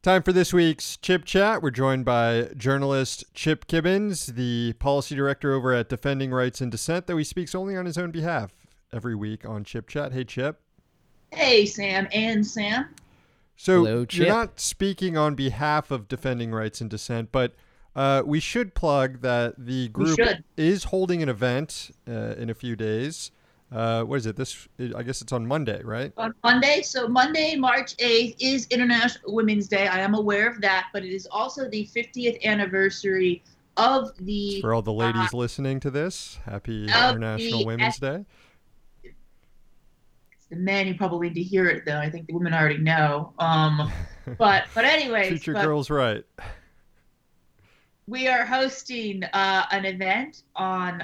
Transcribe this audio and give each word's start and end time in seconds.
Time 0.00 0.22
for 0.22 0.32
this 0.32 0.52
week's 0.52 0.96
Chip 0.96 1.24
Chat. 1.24 1.60
We're 1.60 1.72
joined 1.72 2.04
by 2.04 2.50
journalist 2.56 3.24
Chip 3.34 3.66
Gibbons, 3.66 4.26
the 4.26 4.74
policy 4.74 5.16
director 5.16 5.52
over 5.52 5.72
at 5.72 5.88
Defending 5.88 6.30
Rights 6.30 6.60
and 6.60 6.70
Dissent, 6.70 7.08
though 7.08 7.16
he 7.16 7.24
speaks 7.24 7.52
only 7.52 7.76
on 7.76 7.84
his 7.84 7.98
own 7.98 8.12
behalf 8.12 8.52
every 8.92 9.16
week 9.16 9.44
on 9.44 9.64
Chip 9.64 9.88
Chat. 9.88 10.12
Hey, 10.12 10.22
Chip. 10.22 10.60
Hey, 11.32 11.66
Sam 11.66 12.06
and 12.12 12.46
Sam. 12.46 12.94
So 13.56 13.84
Hello, 13.84 14.04
Chip. 14.04 14.26
you're 14.26 14.34
not 14.34 14.60
speaking 14.60 15.16
on 15.16 15.34
behalf 15.34 15.90
of 15.90 16.06
Defending 16.06 16.52
Rights 16.52 16.80
and 16.80 16.88
Dissent, 16.88 17.32
but 17.32 17.56
uh, 17.96 18.22
we 18.24 18.38
should 18.38 18.76
plug 18.76 19.22
that 19.22 19.54
the 19.58 19.88
group 19.88 20.20
is 20.56 20.84
holding 20.84 21.24
an 21.24 21.28
event 21.28 21.90
uh, 22.08 22.36
in 22.38 22.50
a 22.50 22.54
few 22.54 22.76
days. 22.76 23.32
Uh, 23.70 24.02
what 24.02 24.16
is 24.16 24.26
it? 24.26 24.36
This 24.36 24.66
I 24.96 25.02
guess 25.02 25.20
it's 25.20 25.32
on 25.32 25.46
Monday, 25.46 25.82
right? 25.82 26.12
On 26.16 26.34
Monday, 26.42 26.80
so 26.82 27.06
Monday, 27.06 27.54
March 27.54 27.96
8th 27.98 28.36
is 28.40 28.66
International 28.70 29.34
Women's 29.34 29.68
Day. 29.68 29.86
I 29.86 30.00
am 30.00 30.14
aware 30.14 30.48
of 30.48 30.60
that, 30.62 30.86
but 30.92 31.04
it 31.04 31.12
is 31.12 31.26
also 31.30 31.68
the 31.68 31.86
50th 31.94 32.42
anniversary 32.44 33.42
of 33.76 34.12
the. 34.20 34.60
For 34.62 34.72
all 34.72 34.80
the 34.80 34.92
ladies 34.92 35.34
listening 35.34 35.80
to 35.80 35.90
this, 35.90 36.38
happy 36.46 36.84
International 36.84 37.66
Women's 37.66 37.96
F- 37.96 38.00
Day. 38.00 38.24
The 40.48 40.56
men 40.56 40.86
who 40.86 40.94
probably 40.94 41.28
need 41.28 41.34
to 41.34 41.42
hear 41.42 41.68
it, 41.68 41.84
though. 41.84 41.98
I 41.98 42.08
think 42.08 42.26
the 42.26 42.32
women 42.32 42.54
already 42.54 42.78
know. 42.78 43.34
Um, 43.38 43.92
but 44.38 44.64
but 44.74 44.86
anyways, 44.86 45.28
Treat 45.28 45.46
your 45.46 45.54
but 45.56 45.64
girls 45.66 45.90
right. 45.90 46.24
we 48.06 48.28
are 48.28 48.46
hosting 48.46 49.24
uh, 49.24 49.66
an 49.70 49.84
event 49.84 50.44
on 50.56 51.02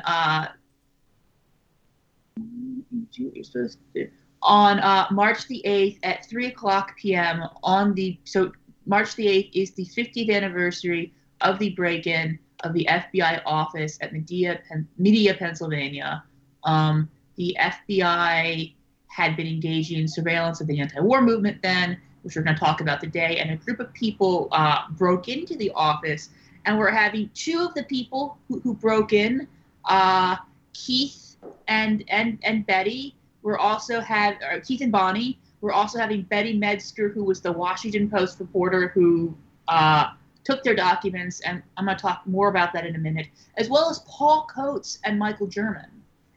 on 4.42 4.78
uh, 4.78 5.06
March 5.10 5.46
the 5.48 5.62
8th 5.64 5.98
at 6.02 6.26
3 6.26 6.46
o'clock 6.46 6.96
p.m. 6.98 7.44
on 7.62 7.94
the 7.94 8.18
so 8.24 8.52
March 8.86 9.16
the 9.16 9.26
8th 9.26 9.50
is 9.54 9.70
the 9.72 9.86
50th 9.86 10.30
anniversary 10.30 11.12
of 11.40 11.58
the 11.58 11.70
break-in 11.70 12.38
of 12.62 12.72
the 12.74 12.86
FBI 12.90 13.42
office 13.46 13.98
at 14.00 14.12
Media, 14.12 14.60
Pen- 14.68 14.88
Media 14.98 15.34
Pennsylvania. 15.34 16.22
Um, 16.64 17.08
the 17.36 17.56
FBI 17.58 18.74
had 19.08 19.36
been 19.36 19.46
engaging 19.46 19.98
in 20.00 20.08
surveillance 20.08 20.60
of 20.60 20.66
the 20.66 20.80
anti-war 20.80 21.22
movement 21.22 21.62
then, 21.62 21.98
which 22.22 22.36
we're 22.36 22.42
going 22.42 22.56
to 22.56 22.60
talk 22.60 22.80
about 22.80 23.00
today, 23.00 23.38
and 23.38 23.50
a 23.50 23.56
group 23.56 23.80
of 23.80 23.92
people 23.94 24.48
uh, 24.52 24.82
broke 24.90 25.28
into 25.28 25.56
the 25.56 25.70
office, 25.74 26.30
and 26.64 26.78
we're 26.78 26.90
having 26.90 27.30
two 27.34 27.66
of 27.66 27.74
the 27.74 27.84
people 27.84 28.38
who, 28.48 28.60
who 28.60 28.74
broke 28.74 29.12
in, 29.12 29.46
uh, 29.84 30.36
Keith 30.72 31.23
and 31.68 32.04
and 32.08 32.38
and 32.42 32.66
Betty. 32.66 33.14
We're 33.42 33.58
also 33.58 34.00
have 34.00 34.36
Keith 34.64 34.80
and 34.80 34.90
Bonnie. 34.90 35.38
We're 35.60 35.72
also 35.72 35.98
having 35.98 36.22
Betty 36.22 36.58
Medsger, 36.58 37.12
who 37.12 37.24
was 37.24 37.40
the 37.40 37.52
Washington 37.52 38.10
Post 38.10 38.38
reporter 38.40 38.88
who 38.88 39.34
uh, 39.68 40.10
took 40.44 40.62
their 40.62 40.74
documents, 40.74 41.40
and 41.40 41.62
I'm 41.76 41.86
going 41.86 41.96
to 41.96 42.02
talk 42.02 42.22
more 42.26 42.48
about 42.48 42.72
that 42.74 42.86
in 42.86 42.94
a 42.94 42.98
minute, 42.98 43.28
as 43.56 43.68
well 43.68 43.88
as 43.88 44.00
Paul 44.00 44.46
Coates 44.54 44.98
and 45.04 45.18
Michael 45.18 45.46
German, 45.46 45.86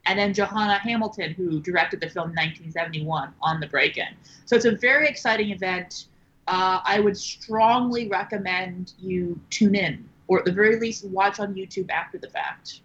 and 0.05 0.17
then 0.17 0.33
Johanna 0.33 0.79
Hamilton, 0.79 1.33
who 1.33 1.59
directed 1.59 1.99
the 1.99 2.09
film 2.09 2.29
1971 2.29 3.33
on 3.41 3.59
the 3.59 3.67
break-in. 3.67 4.15
So 4.45 4.55
it's 4.55 4.65
a 4.65 4.75
very 4.75 5.07
exciting 5.07 5.51
event. 5.51 6.05
Uh, 6.47 6.79
I 6.85 7.01
would 7.01 7.17
strongly 7.17 8.07
recommend 8.07 8.93
you 8.97 9.39
tune 9.49 9.75
in, 9.75 10.07
or 10.27 10.39
at 10.39 10.45
the 10.45 10.53
very 10.53 10.79
least, 10.79 11.05
watch 11.05 11.39
on 11.41 11.53
YouTube 11.53 11.89
after 11.89 12.17
the 12.17 12.29
fact. 12.29 12.79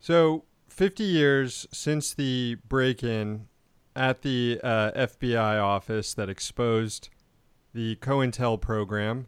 So, 0.00 0.44
50 0.78 1.02
years 1.02 1.66
since 1.72 2.14
the 2.14 2.56
break 2.68 3.02
in 3.02 3.48
at 3.96 4.22
the 4.22 4.60
uh, 4.62 4.92
FBI 4.92 5.60
office 5.60 6.14
that 6.14 6.28
exposed 6.28 7.08
the 7.74 7.96
COINTEL 7.96 8.60
program. 8.60 9.26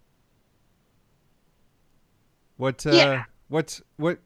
What, 2.56 2.86
uh, 2.86 2.92
Yeah. 2.92 3.24
what's, 3.48 3.82
what, 3.96 4.20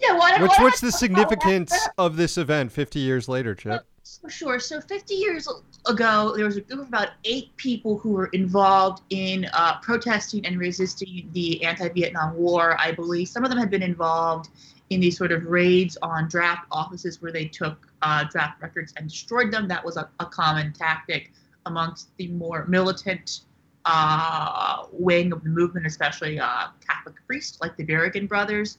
Yeah, 0.00 0.18
what, 0.18 0.40
what's, 0.40 0.58
what's 0.58 0.80
the 0.80 0.90
significance 0.90 1.72
of 1.96 2.16
this 2.16 2.36
event 2.36 2.72
50 2.72 2.98
years 2.98 3.28
later, 3.28 3.54
Chip? 3.54 3.86
So 4.02 4.26
sure. 4.26 4.58
So 4.58 4.80
50 4.80 5.14
years 5.14 5.48
ago, 5.86 6.32
there 6.34 6.44
was 6.44 6.56
a 6.56 6.60
group 6.60 6.80
of 6.80 6.88
about 6.88 7.10
eight 7.22 7.56
people 7.56 7.98
who 7.98 8.10
were 8.10 8.30
involved 8.32 9.04
in 9.10 9.46
uh, 9.52 9.78
protesting 9.78 10.44
and 10.44 10.58
resisting 10.58 11.30
the 11.34 11.64
anti-Vietnam 11.64 12.36
War. 12.36 12.76
I 12.80 12.90
believe 12.90 13.28
some 13.28 13.44
of 13.44 13.50
them 13.50 13.60
had 13.60 13.70
been 13.70 13.84
involved 13.84 14.48
in 14.94 15.00
these 15.00 15.18
sort 15.18 15.32
of 15.32 15.44
raids 15.46 15.98
on 16.02 16.28
draft 16.28 16.66
offices 16.70 17.20
where 17.20 17.32
they 17.32 17.46
took 17.46 17.88
uh, 18.02 18.24
draft 18.30 18.62
records 18.62 18.94
and 18.96 19.08
destroyed 19.08 19.52
them. 19.52 19.66
That 19.68 19.84
was 19.84 19.96
a, 19.96 20.08
a 20.20 20.26
common 20.26 20.72
tactic 20.72 21.32
amongst 21.66 22.16
the 22.16 22.28
more 22.28 22.64
militant 22.66 23.40
uh, 23.84 24.84
wing 24.92 25.32
of 25.32 25.42
the 25.42 25.50
movement, 25.50 25.86
especially 25.86 26.38
uh, 26.38 26.68
Catholic 26.86 27.16
priests 27.26 27.58
like 27.60 27.76
the 27.76 27.84
Berrigan 27.84 28.28
brothers. 28.28 28.78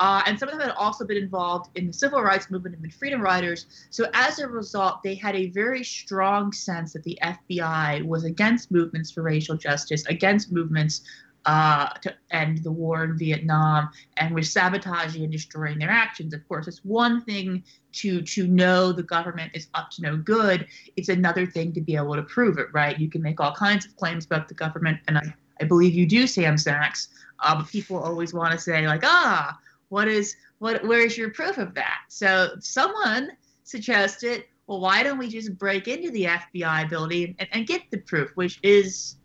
Uh, 0.00 0.22
and 0.26 0.38
some 0.38 0.48
of 0.48 0.58
them 0.58 0.68
had 0.68 0.76
also 0.76 1.04
been 1.04 1.16
involved 1.16 1.70
in 1.76 1.86
the 1.86 1.92
civil 1.92 2.20
rights 2.20 2.50
movement 2.50 2.74
and 2.74 2.82
been 2.82 2.90
freedom 2.90 3.20
riders. 3.20 3.66
So 3.90 4.10
as 4.12 4.40
a 4.40 4.48
result, 4.48 5.02
they 5.02 5.14
had 5.14 5.36
a 5.36 5.50
very 5.50 5.84
strong 5.84 6.52
sense 6.52 6.92
that 6.94 7.04
the 7.04 7.18
FBI 7.22 8.04
was 8.04 8.24
against 8.24 8.72
movements 8.72 9.12
for 9.12 9.22
racial 9.22 9.56
justice, 9.56 10.04
against 10.06 10.50
movements 10.52 11.02
uh, 11.46 11.88
to 12.00 12.14
end 12.30 12.62
the 12.64 12.72
war 12.72 13.04
in 13.04 13.18
Vietnam, 13.18 13.90
and 14.16 14.34
was 14.34 14.52
sabotaging 14.52 15.22
and 15.22 15.32
destroying 15.32 15.78
their 15.78 15.90
actions. 15.90 16.32
Of 16.32 16.46
course, 16.48 16.66
it's 16.68 16.84
one 16.84 17.22
thing 17.22 17.62
to 17.92 18.22
to 18.22 18.46
know 18.46 18.92
the 18.92 19.02
government 19.02 19.52
is 19.54 19.68
up 19.74 19.90
to 19.92 20.02
no 20.02 20.16
good. 20.16 20.66
It's 20.96 21.08
another 21.08 21.46
thing 21.46 21.72
to 21.74 21.80
be 21.80 21.96
able 21.96 22.16
to 22.16 22.22
prove 22.22 22.58
it, 22.58 22.68
right? 22.72 22.98
You 22.98 23.10
can 23.10 23.22
make 23.22 23.40
all 23.40 23.54
kinds 23.54 23.84
of 23.84 23.96
claims 23.96 24.24
about 24.24 24.48
the 24.48 24.54
government, 24.54 24.98
and 25.08 25.18
I, 25.18 25.34
I 25.60 25.64
believe 25.64 25.94
you 25.94 26.06
do, 26.06 26.26
Sam 26.26 26.56
Sachs. 26.56 27.08
Uh, 27.40 27.56
but 27.56 27.68
people 27.68 27.98
always 27.98 28.32
want 28.32 28.52
to 28.52 28.58
say 28.58 28.86
like, 28.86 29.02
ah, 29.04 29.58
what 29.88 30.08
is 30.08 30.36
what? 30.58 30.84
Where's 30.84 31.18
your 31.18 31.30
proof 31.30 31.58
of 31.58 31.74
that? 31.74 32.00
So 32.08 32.56
someone 32.60 33.32
suggested, 33.64 34.44
well, 34.66 34.80
why 34.80 35.02
don't 35.02 35.18
we 35.18 35.28
just 35.28 35.58
break 35.58 35.88
into 35.88 36.10
the 36.10 36.24
FBI 36.24 36.88
building 36.88 37.34
and, 37.38 37.48
and 37.52 37.66
get 37.66 37.82
the 37.90 37.98
proof, 37.98 38.30
which 38.34 38.60
is 38.62 39.16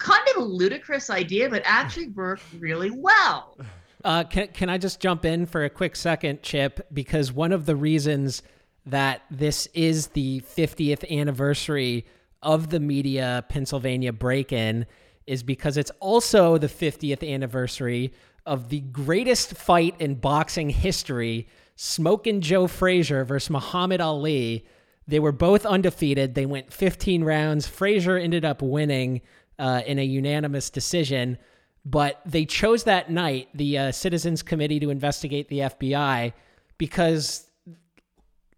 kind 0.00 0.26
of 0.34 0.42
a 0.42 0.44
ludicrous 0.44 1.10
idea, 1.10 1.48
but 1.48 1.62
actually 1.64 2.08
worked 2.08 2.42
really 2.58 2.90
well. 2.90 3.56
Uh, 4.02 4.24
can 4.24 4.48
can 4.48 4.68
I 4.68 4.78
just 4.78 4.98
jump 4.98 5.24
in 5.24 5.46
for 5.46 5.64
a 5.64 5.70
quick 5.70 5.94
second, 5.94 6.42
Chip? 6.42 6.86
Because 6.92 7.32
one 7.32 7.52
of 7.52 7.66
the 7.66 7.76
reasons 7.76 8.42
that 8.86 9.22
this 9.30 9.68
is 9.74 10.08
the 10.08 10.40
50th 10.40 11.08
anniversary 11.10 12.06
of 12.42 12.70
the 12.70 12.80
Media 12.80 13.44
Pennsylvania 13.50 14.12
break-in 14.12 14.86
is 15.26 15.42
because 15.42 15.76
it's 15.76 15.92
also 16.00 16.56
the 16.56 16.66
50th 16.66 17.28
anniversary 17.28 18.12
of 18.46 18.70
the 18.70 18.80
greatest 18.80 19.54
fight 19.54 19.94
in 19.98 20.14
boxing 20.14 20.70
history, 20.70 21.46
Smokin' 21.76 22.40
Joe 22.40 22.66
Frazier 22.66 23.24
versus 23.24 23.50
Muhammad 23.50 24.00
Ali. 24.00 24.64
They 25.06 25.20
were 25.20 25.32
both 25.32 25.66
undefeated. 25.66 26.34
They 26.34 26.46
went 26.46 26.72
15 26.72 27.22
rounds. 27.22 27.66
Frazier 27.66 28.16
ended 28.16 28.46
up 28.46 28.62
winning 28.62 29.20
uh, 29.60 29.82
in 29.86 29.98
a 29.98 30.04
unanimous 30.04 30.70
decision 30.70 31.38
but 31.84 32.20
they 32.26 32.44
chose 32.44 32.84
that 32.84 33.10
night 33.10 33.48
the 33.54 33.78
uh, 33.78 33.92
citizens 33.92 34.42
committee 34.42 34.80
to 34.80 34.90
investigate 34.90 35.48
the 35.48 35.60
fbi 35.60 36.32
because 36.78 37.50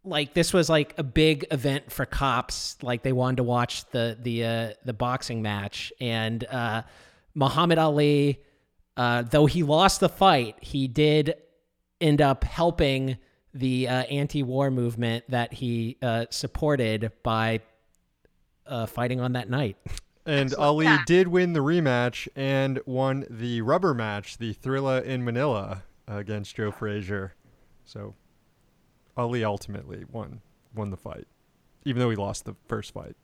like 0.05 0.35
this 0.35 0.53
was 0.53 0.69
like 0.69 0.95
a 0.99 1.03
big 1.03 1.47
event 1.51 1.91
for 1.91 2.05
cops 2.07 2.77
like 2.83 3.03
they 3.03 3.13
wanted 3.13 3.37
to 3.37 3.43
watch 3.43 3.85
the 3.91 4.17
the 4.21 4.45
uh, 4.45 4.71
the 4.85 4.93
boxing 4.93 5.43
match. 5.43 5.93
And 6.01 6.45
uh, 6.45 6.83
muhammad 7.35 7.79
ali 7.79 8.41
uh, 8.97 9.23
though 9.23 9.47
he 9.47 9.63
lost 9.63 10.01
the 10.01 10.09
fight 10.09 10.57
he 10.61 10.89
did 10.89 11.35
end 12.01 12.21
up 12.21 12.45
helping 12.45 13.17
the 13.55 13.89
uh, 13.89 14.03
anti-war 14.05 14.71
movement 14.71 15.25
that 15.29 15.53
he 15.53 15.97
uh, 16.03 16.27
supported 16.31 17.13
by 17.23 17.61
uh, 18.67 18.87
fighting 18.87 19.21
on 19.21 19.33
that 19.33 19.49
night 19.49 19.77
And. 20.25 20.55
Ali 20.55 20.89
did 21.07 21.29
win 21.29 21.53
the 21.53 21.61
rematch 21.61 22.29
and 22.37 22.81
won 22.87 23.25
the 23.29 23.61
rubber 23.63 23.95
match, 23.95 24.39
the 24.39 24.55
Thrilla 24.55 25.03
in 25.03 25.25
Manila 25.25 25.83
against 26.07 26.57
Joe 26.57 26.71
Frazier. 26.71 27.35
So 27.85 28.15
Ali 29.17 29.45
ultimately 29.45 30.05
won 30.11 30.41
won 30.75 30.91
the 30.91 30.97
fight, 30.97 31.27
even 31.85 32.01
though 32.01 32.11
he 32.11 32.17
lost 32.17 32.45
the 32.45 32.55
first 32.69 32.93
fight. 32.93 33.17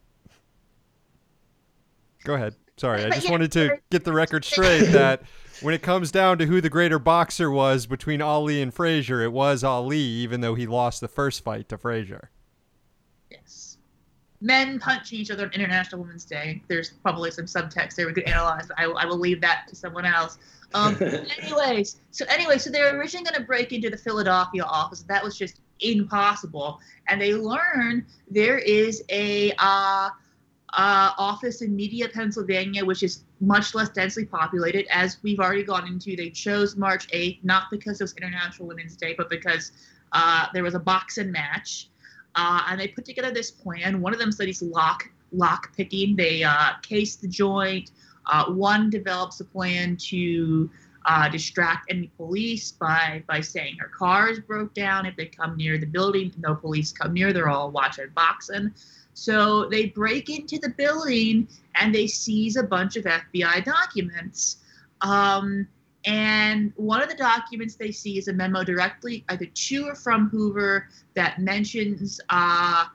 Go 2.25 2.35
ahead. 2.35 2.55
Sorry, 2.77 3.05
I 3.05 3.11
just 3.11 3.31
wanted 3.31 3.51
to 3.53 3.79
get 3.91 4.05
the 4.05 4.13
record 4.13 4.45
straight 4.45 4.93
that 4.93 5.23
when 5.63 5.75
it 5.75 5.83
comes 5.83 6.13
down 6.13 6.39
to 6.39 6.47
who 6.47 6.61
the 6.61 6.71
greater 6.71 6.99
boxer 6.99 7.51
was 7.51 7.87
between 7.87 8.23
Ali 8.23 8.63
and 8.63 8.73
Frazier, 8.73 9.21
it 9.21 9.33
was 9.33 9.65
Ali, 9.65 9.99
even 9.99 10.41
though 10.41 10.55
he 10.55 10.67
lost 10.67 11.01
the 11.01 11.09
first 11.09 11.43
fight 11.43 11.69
to 11.71 11.79
Frazier. 11.79 12.31
Yes. 13.31 13.68
Men 14.41 14.79
punching 14.79 15.19
each 15.19 15.31
other 15.31 15.47
on 15.47 15.53
International 15.53 16.01
Women's 16.01 16.25
Day. 16.25 16.63
There's 16.69 16.91
probably 16.91 17.31
some 17.31 17.47
subtext 17.47 17.97
there 17.97 18.07
we 18.07 18.13
could 18.13 18.29
analyze. 18.29 18.69
I, 18.77 18.85
I 18.85 19.05
will 19.05 19.19
leave 19.19 19.41
that 19.41 19.67
to 19.69 19.77
someone 19.77 20.05
else. 20.05 20.39
Um, 20.75 20.97
anyways, 21.43 21.97
so 22.11 22.25
anyway, 22.29 22.59
so 22.59 22.71
they're 22.71 22.97
originally 22.97 23.25
going 23.25 23.41
to 23.41 23.47
break 23.47 23.73
into 23.73 23.91
the 23.91 23.97
Philadelphia 23.97 24.63
office. 24.63 25.03
That 25.03 25.25
was 25.25 25.37
just 25.37 25.61
impossible. 25.81 26.81
And 27.09 27.21
they 27.21 27.35
learn 27.35 28.07
there 28.31 28.59
is 28.59 29.03
a 29.11 29.53
uh, 29.59 30.11
uh, 30.75 31.13
office 31.19 31.63
in 31.63 31.75
Media, 31.75 32.09
Pennsylvania, 32.09 32.85
which 32.85 33.03
is 33.03 33.25
much 33.41 33.75
less 33.75 33.89
densely 33.89 34.25
populated. 34.25 34.87
As 34.95 35.19
we've 35.23 35.41
already 35.41 35.65
gone 35.65 35.87
into, 35.87 36.17
they 36.17 36.31
chose 36.31 36.77
March 36.77 37.09
8th, 37.09 37.39
not 37.43 37.65
because 37.71 38.01
it 38.01 38.05
was 38.05 38.15
International 38.15 38.69
Women's 38.69 38.97
Day, 38.97 39.15
but 39.17 39.31
because 39.31 39.73
uh, 40.13 40.47
there 40.53 40.63
was 40.63 40.75
a 40.75 40.79
boxing 40.79 41.31
match. 41.31 41.89
Uh, 42.39 42.63
and 42.69 42.79
they 42.79 42.87
put 42.87 43.05
together 43.05 43.33
this 43.33 43.51
plan. 43.51 44.01
One 44.01 44.13
of 44.13 44.21
them 44.21 44.31
studies 44.31 44.63
lock 44.63 45.11
lock 45.33 45.77
picking. 45.77 46.15
They 46.15 46.45
uh, 46.45 46.75
case 46.83 47.17
the 47.17 47.27
joint. 47.27 47.91
Uh, 48.27 48.53
one 48.53 48.91
develops 48.91 49.41
a 49.41 49.45
plan 49.45 49.97
to 49.97 50.71
uh, 51.05 51.29
distract 51.29 51.91
any 51.91 52.13
police 52.17 52.71
by 52.71 53.25
by 53.27 53.41
saying 53.41 53.77
her 53.81 53.89
car 53.89 54.29
is 54.29 54.39
broke 54.39 54.73
down. 54.73 55.05
If 55.05 55.17
they 55.17 55.27
come 55.27 55.57
near 55.57 55.79
the 55.79 55.87
building, 55.87 56.33
no 56.39 56.55
police 56.55 56.93
come 56.93 57.13
near. 57.13 57.33
They're 57.33 57.49
all 57.49 57.73
watching 57.73 58.07
boxing. 58.15 58.73
So 59.15 59.69
they 59.69 59.87
break 59.87 60.31
into 60.31 60.61
the 60.61 60.69
building 60.69 61.49
and 61.75 61.93
they 61.93 62.07
seize 62.07 62.55
a 62.55 62.63
bunch 62.63 62.95
of 62.95 63.05
FBI 63.05 63.65
documents. 63.65 64.59
Um, 65.01 65.67
and 66.05 66.73
one 66.77 67.03
of 67.03 67.09
the 67.09 67.15
documents 67.15 67.75
they 67.75 67.91
see 67.91 68.19
is 68.19 68.29
a 68.29 68.33
memo 68.33 68.63
directly 68.63 69.25
either 69.29 69.47
to 69.47 69.89
or 69.89 69.95
from 69.95 70.29
Hoover 70.29 70.89
that 71.15 71.41
mentions 71.41 72.21
uh, 72.31 72.87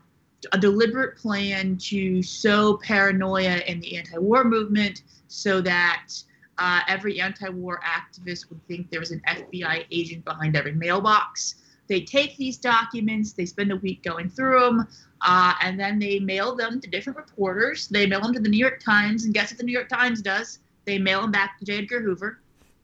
a 0.52 0.58
deliberate 0.58 1.18
plan 1.18 1.78
to 1.78 2.22
sow 2.22 2.78
paranoia 2.78 3.58
in 3.68 3.80
the 3.80 3.98
anti 3.98 4.18
war 4.18 4.44
movement 4.44 5.04
so 5.28 5.62
that 5.62 6.10
uh, 6.58 6.82
every 6.88 7.20
anti 7.20 7.50
war 7.50 7.82
activist 7.84 8.50
would 8.50 8.66
think 8.68 8.90
there 8.90 9.00
was 9.00 9.12
an 9.12 9.22
FBI 9.28 9.86
agent 9.92 10.24
behind 10.26 10.56
every 10.56 10.74
mailbox. 10.74 11.56
They 11.88 12.02
take 12.02 12.38
these 12.38 12.58
documents, 12.58 13.34
they 13.34 13.46
spend 13.46 13.72
a 13.72 13.76
week 13.76 14.04
going 14.04 14.30
through 14.30 14.60
them, 14.62 14.88
uh, 15.22 15.54
and 15.62 15.80
then 15.80 16.00
they 16.00 16.20
mail 16.20 16.56
them 16.56 16.80
to 16.80 16.90
different 16.90 17.18
reporters. 17.18 17.88
They 17.88 18.06
mail 18.06 18.22
them 18.22 18.34
to 18.34 18.40
the 18.40 18.50
New 18.50 18.58
York 18.58 18.80
Times, 18.80 19.26
and 19.26 19.34
guess 19.34 19.52
what 19.52 19.58
the 19.58 19.66
New 19.66 19.74
York 19.74 19.90
Times 19.90 20.22
does? 20.22 20.60
They 20.86 20.98
mail 20.98 21.22
them 21.22 21.32
back 21.32 21.60
to 21.60 21.66
J. 21.66 21.80
Edgar 21.80 22.02
Hoover. 22.02 22.40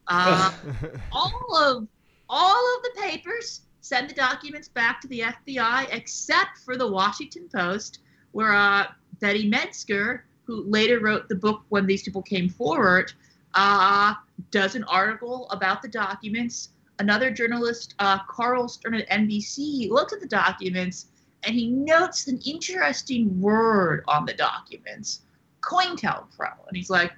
Uh, 0.10 0.52
all 1.12 1.58
of 1.58 1.88
all 2.30 2.76
of 2.78 2.84
the 2.84 3.02
papers 3.02 3.62
send 3.82 4.10
the 4.10 4.14
documents 4.14 4.68
back 4.68 5.02
to 5.02 5.08
the 5.08 5.22
FBI, 5.22 5.88
except 5.92 6.60
for 6.60 6.78
the 6.78 6.88
Washington 6.88 7.50
Post, 7.54 8.00
where 8.34 8.54
uh, 8.54 8.86
Betty 9.20 9.50
Medsger, 9.50 10.22
who 10.44 10.64
later 10.64 11.00
wrote 11.00 11.28
the 11.28 11.36
book 11.36 11.62
when 11.70 11.88
these 11.88 12.04
people 12.04 12.22
came 12.22 12.50
forward, 12.50 13.14
uh, 13.56 14.14
does 14.52 14.76
an 14.76 14.84
article 14.84 15.50
about 15.50 15.82
the 15.82 15.88
documents. 15.88 16.70
Another 17.00 17.32
journalist, 17.32 17.96
uh, 18.00 18.20
Carl 18.28 18.68
Stern 18.68 18.96
at 18.96 19.10
NBC, 19.10 19.90
looks 19.90 20.14
at 20.14 20.20
the 20.20 20.28
documents 20.28 21.08
and 21.44 21.56
he 21.56 21.68
notes 21.68 22.28
an 22.28 22.40
interesting 22.46 23.40
word 23.42 24.04
on 24.08 24.26
the 24.26 24.34
documents, 24.34 25.22
COINTELPRO, 25.62 26.54
and 26.68 26.76
he's 26.76 26.90
like, 26.90 27.14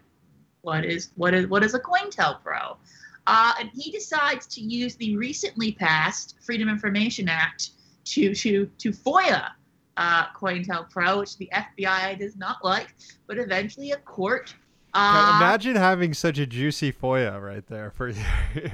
what 0.62 0.86
is 0.86 1.12
what 1.16 1.34
is 1.34 1.48
what 1.48 1.64
is 1.64 1.74
a 1.74 1.80
COINTELPRO? 1.80 2.78
Uh, 3.28 3.54
and 3.60 3.70
he 3.74 3.92
decides 3.92 4.48
to 4.48 4.62
use 4.62 4.96
the 4.96 5.16
recently 5.18 5.72
passed 5.72 6.36
Freedom 6.42 6.70
Information 6.70 7.30
Act 7.30 7.72
to 8.06 8.34
to 8.34 8.70
to 8.78 8.92
FOIA 8.92 9.50
uh, 9.98 10.26
COINTELPRO, 10.34 11.20
which 11.20 11.38
the 11.38 11.50
FBI 11.54 12.18
does 12.20 12.36
not 12.36 12.64
like, 12.64 12.96
but 13.28 13.38
eventually 13.38 13.92
a 13.92 13.98
court. 13.98 14.56
Uh, 14.94 15.38
Imagine 15.38 15.76
having 15.76 16.14
such 16.14 16.38
a 16.38 16.46
juicy 16.46 16.92
FOIA 16.92 17.42
right 17.42 17.66
there 17.68 17.92
for 17.92 18.10
you. 18.56 18.70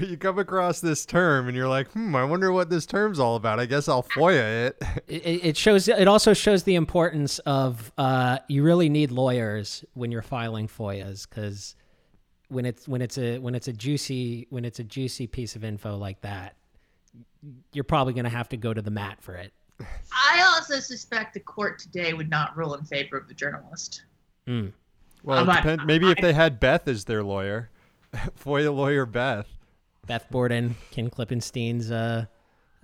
you 0.00 0.16
come 0.16 0.38
across 0.38 0.80
this 0.80 1.06
term 1.06 1.46
and 1.46 1.56
you're 1.56 1.68
like, 1.68 1.88
hmm, 1.92 2.16
I 2.16 2.24
wonder 2.24 2.50
what 2.50 2.68
this 2.68 2.84
term's 2.84 3.20
all 3.20 3.36
about. 3.36 3.60
I 3.60 3.66
guess 3.66 3.88
I'll 3.88 4.02
FOIA 4.02 4.68
it. 4.68 4.82
It, 5.08 5.44
it 5.44 5.56
shows. 5.56 5.86
It 5.86 6.08
also 6.08 6.34
shows 6.34 6.64
the 6.64 6.74
importance 6.74 7.38
of 7.40 7.92
uh, 7.96 8.38
you 8.48 8.64
really 8.64 8.88
need 8.88 9.12
lawyers 9.12 9.84
when 9.94 10.10
you're 10.10 10.22
filing 10.22 10.66
FOIAs 10.66 11.28
because 11.28 11.76
when 12.48 12.64
it's 12.66 12.88
when 12.88 13.02
it's 13.02 13.16
a 13.18 13.38
when 13.38 13.54
it's 13.54 13.68
a 13.68 13.72
juicy 13.72 14.46
when 14.50 14.64
it's 14.64 14.80
a 14.80 14.84
juicy 14.84 15.26
piece 15.28 15.54
of 15.54 15.62
info 15.62 15.96
like 15.96 16.20
that, 16.22 16.56
you're 17.72 17.84
probably 17.84 18.14
going 18.14 18.24
to 18.24 18.30
have 18.30 18.48
to 18.48 18.56
go 18.56 18.74
to 18.74 18.82
the 18.82 18.90
mat 18.90 19.18
for 19.20 19.36
it. 19.36 19.52
I 20.12 20.42
also 20.42 20.80
suspect 20.80 21.34
the 21.34 21.40
court 21.40 21.78
today 21.78 22.12
would 22.12 22.30
not 22.30 22.56
rule 22.56 22.74
in 22.74 22.84
favor 22.84 23.16
of 23.16 23.28
the 23.28 23.34
journalist. 23.34 24.02
Mm. 24.48 24.72
Well, 25.22 25.48
it 25.48 25.54
depend, 25.56 25.86
maybe 25.86 26.10
if 26.10 26.18
they 26.18 26.32
had 26.32 26.60
Beth 26.60 26.86
as 26.86 27.04
their 27.04 27.22
lawyer, 27.22 27.70
FOIA 28.14 28.74
lawyer 28.74 29.06
Beth. 29.06 29.48
Beth 30.06 30.26
Borden, 30.30 30.76
Ken 30.92 31.10
Klippenstein's 31.10 31.90
uh, 31.90 32.26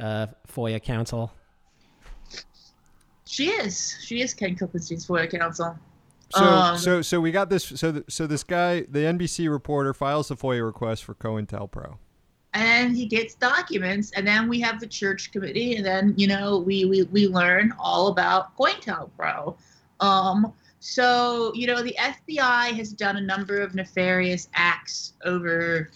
uh, 0.01 0.27
FOIA 0.53 0.83
counsel. 0.83 1.33
She 3.25 3.49
is. 3.49 3.97
She 4.03 4.21
is 4.21 4.35
Ken 4.35 4.57
Klippenstein's 4.57 5.07
FOIA 5.07 5.31
counsel. 5.31 5.79
So, 6.35 6.45
um, 6.45 6.79
so, 6.79 7.03
so 7.03 7.21
we 7.21 7.31
got 7.31 7.51
this. 7.51 7.65
So, 7.65 7.93
th- 7.93 8.05
so 8.09 8.27
this 8.27 8.43
guy, 8.43 8.81
the 8.83 9.01
NBC 9.01 9.51
reporter, 9.51 9.93
files 9.93 10.31
a 10.31 10.37
FOIA 10.37 10.65
request 10.65 11.05
for 11.05 11.15
COINTELPRO, 11.15 11.99
and 12.55 12.97
he 12.97 13.07
gets 13.07 13.35
documents, 13.35 14.13
and 14.13 14.27
then 14.27 14.49
we 14.49 14.59
have 14.61 14.81
the 14.81 14.87
church 14.87 15.31
committee, 15.31 15.77
and 15.77 15.85
then 15.85 16.15
you 16.17 16.27
know 16.27 16.59
we 16.59 16.87
we, 16.87 17.03
we 17.05 17.29
learn 17.29 17.75
all 17.79 18.09
about 18.09 18.57
COINTELPRO. 18.57 19.57
Um, 20.01 20.53
so, 20.85 21.53
you 21.55 21.69
know, 21.69 21.81
the 21.81 21.95
FBI 21.97 22.73
has 22.73 22.93
done 22.93 23.17
a 23.17 23.21
number 23.21 23.61
of 23.61 23.73
nefarious 23.73 24.49
acts 24.53 25.13
over 25.25 25.91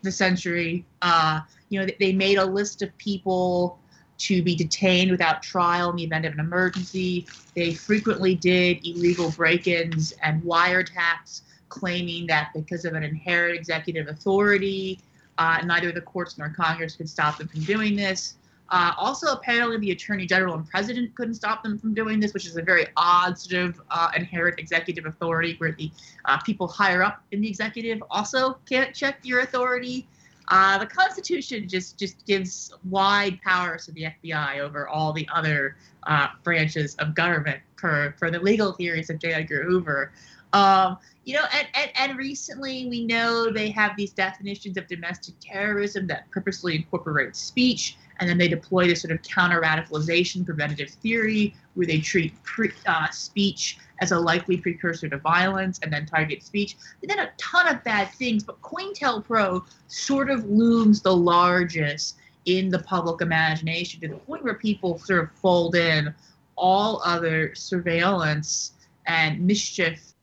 the 0.00 0.10
century. 0.10 0.86
Uh, 1.02 1.40
you 1.68 1.78
know, 1.78 1.86
they 2.00 2.14
made 2.14 2.38
a 2.38 2.44
list 2.44 2.80
of 2.80 2.96
people 2.96 3.78
to 4.16 4.42
be 4.42 4.54
detained 4.54 5.10
without 5.10 5.42
trial 5.42 5.90
in 5.90 5.96
the 5.96 6.04
event 6.04 6.24
of 6.24 6.32
an 6.32 6.40
emergency. 6.40 7.26
They 7.54 7.74
frequently 7.74 8.34
did 8.34 8.86
illegal 8.86 9.30
break 9.30 9.66
ins 9.66 10.12
and 10.22 10.42
wiretaps, 10.42 11.42
claiming 11.68 12.26
that 12.28 12.48
because 12.54 12.86
of 12.86 12.94
an 12.94 13.02
inherent 13.02 13.54
executive 13.54 14.08
authority, 14.08 15.00
uh, 15.36 15.58
neither 15.66 15.92
the 15.92 16.00
courts 16.00 16.38
nor 16.38 16.48
Congress 16.48 16.96
could 16.96 17.10
stop 17.10 17.36
them 17.36 17.48
from 17.48 17.60
doing 17.60 17.94
this. 17.94 18.36
Uh, 18.70 18.92
also, 18.96 19.32
apparently, 19.32 19.76
the 19.78 19.90
attorney 19.90 20.26
general 20.26 20.54
and 20.54 20.68
president 20.68 21.14
couldn't 21.14 21.34
stop 21.34 21.62
them 21.62 21.78
from 21.78 21.92
doing 21.92 22.18
this, 22.18 22.32
which 22.32 22.46
is 22.46 22.56
a 22.56 22.62
very 22.62 22.86
odd 22.96 23.38
sort 23.38 23.62
of 23.62 23.80
uh, 23.90 24.10
inherent 24.16 24.58
executive 24.58 25.04
authority 25.06 25.54
where 25.58 25.72
the 25.72 25.90
uh, 26.24 26.38
people 26.40 26.66
higher 26.66 27.02
up 27.02 27.22
in 27.32 27.40
the 27.40 27.48
executive 27.48 28.02
also 28.10 28.58
can't 28.66 28.94
check 28.94 29.18
your 29.22 29.40
authority. 29.40 30.06
Uh, 30.48 30.78
the 30.78 30.86
Constitution 30.86 31.68
just 31.68 31.98
just 31.98 32.24
gives 32.26 32.72
wide 32.90 33.40
powers 33.42 33.86
to 33.86 33.92
the 33.92 34.06
FBI 34.22 34.58
over 34.60 34.88
all 34.88 35.12
the 35.12 35.28
other 35.32 35.76
uh, 36.06 36.28
branches 36.42 36.94
of 36.96 37.14
government 37.14 37.60
per 37.76 38.14
per 38.18 38.30
the 38.30 38.38
legal 38.38 38.72
theories 38.72 39.10
of 39.10 39.18
J. 39.18 39.32
Edgar 39.32 39.62
Hoover. 39.64 40.12
Um, 40.52 40.98
you 41.24 41.34
know, 41.34 41.44
and, 41.52 41.66
and, 41.74 41.90
and 41.96 42.18
recently 42.18 42.86
we 42.88 43.04
know 43.04 43.50
they 43.50 43.70
have 43.70 43.96
these 43.96 44.12
definitions 44.12 44.76
of 44.76 44.86
domestic 44.86 45.34
terrorism 45.40 46.06
that 46.06 46.30
purposely 46.30 46.76
incorporate 46.76 47.34
speech 47.34 47.96
and 48.20 48.28
then 48.28 48.38
they 48.38 48.48
deploy 48.48 48.86
this 48.86 49.02
sort 49.02 49.12
of 49.12 49.22
counter 49.22 49.60
radicalization 49.60 50.44
preventative 50.44 50.90
theory 50.90 51.54
where 51.74 51.86
they 51.86 51.98
treat 51.98 52.40
pre, 52.42 52.70
uh, 52.86 53.08
speech 53.10 53.78
as 54.00 54.12
a 54.12 54.18
likely 54.18 54.56
precursor 54.56 55.08
to 55.08 55.18
violence 55.18 55.78
and 55.82 55.92
then 55.92 56.06
target 56.06 56.42
speech. 56.42 56.76
They 57.00 57.06
did 57.06 57.18
a 57.18 57.30
ton 57.38 57.68
of 57.68 57.82
bad 57.84 58.10
things, 58.12 58.42
but 58.42 58.60
COINTELPRO 58.62 59.64
sort 59.88 60.30
of 60.30 60.44
looms 60.46 61.00
the 61.00 61.16
largest 61.16 62.16
in 62.46 62.68
the 62.68 62.80
public 62.80 63.22
imagination 63.22 64.00
to 64.00 64.08
the 64.08 64.16
point 64.16 64.44
where 64.44 64.54
people 64.54 64.98
sort 64.98 65.24
of 65.24 65.30
fold 65.32 65.74
in 65.76 66.14
all 66.56 67.02
other 67.04 67.54
surveillance 67.54 68.72
and 69.06 69.40
mischief 69.40 70.14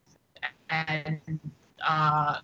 and 0.69 1.39
uh, 1.85 2.39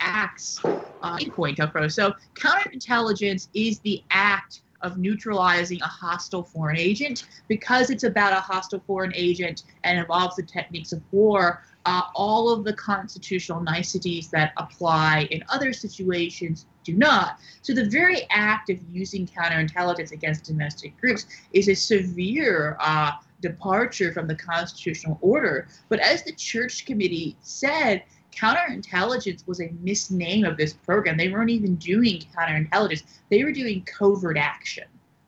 acts 0.00 0.60
uh, 0.64 1.18
in 1.20 1.30
COINTELPRO. 1.30 1.90
So 1.90 2.14
counterintelligence 2.34 3.48
is 3.54 3.80
the 3.80 4.02
act 4.10 4.62
of 4.82 4.98
neutralizing 4.98 5.80
a 5.82 5.86
hostile 5.86 6.42
foreign 6.42 6.78
agent 6.78 7.26
because 7.48 7.90
it's 7.90 8.04
about 8.04 8.32
a 8.32 8.40
hostile 8.40 8.80
foreign 8.86 9.12
agent 9.14 9.64
and 9.84 9.98
involves 9.98 10.36
the 10.36 10.42
techniques 10.42 10.92
of 10.92 11.02
war. 11.10 11.62
Uh, 11.84 12.02
all 12.14 12.52
of 12.52 12.64
the 12.64 12.72
constitutional 12.74 13.60
niceties 13.60 14.28
that 14.28 14.52
apply 14.56 15.26
in 15.30 15.42
other 15.48 15.72
situations 15.72 16.66
do 16.84 16.92
not. 16.94 17.38
So 17.62 17.72
the 17.72 17.88
very 17.88 18.26
act 18.30 18.70
of 18.70 18.78
using 18.90 19.26
counterintelligence 19.26 20.12
against 20.12 20.44
domestic 20.44 20.98
groups 21.00 21.26
is 21.52 21.68
a 21.68 21.74
severe 21.74 22.76
uh, 22.80 23.12
departure 23.40 24.12
from 24.12 24.26
the 24.26 24.34
constitutional 24.34 25.18
order. 25.20 25.68
But 25.88 26.00
as 26.00 26.22
the 26.22 26.32
Church 26.32 26.84
Committee 26.84 27.36
said, 27.40 28.02
counterintelligence 28.38 29.46
was 29.46 29.60
a 29.60 29.68
misname 29.84 30.48
of 30.48 30.56
this 30.56 30.72
program. 30.72 31.16
They 31.16 31.28
weren't 31.28 31.50
even 31.50 31.76
doing 31.76 32.22
counterintelligence; 32.36 33.02
they 33.30 33.44
were 33.44 33.52
doing 33.52 33.82
covert 33.82 34.36
action. 34.36 34.84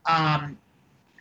Um, 0.06 0.58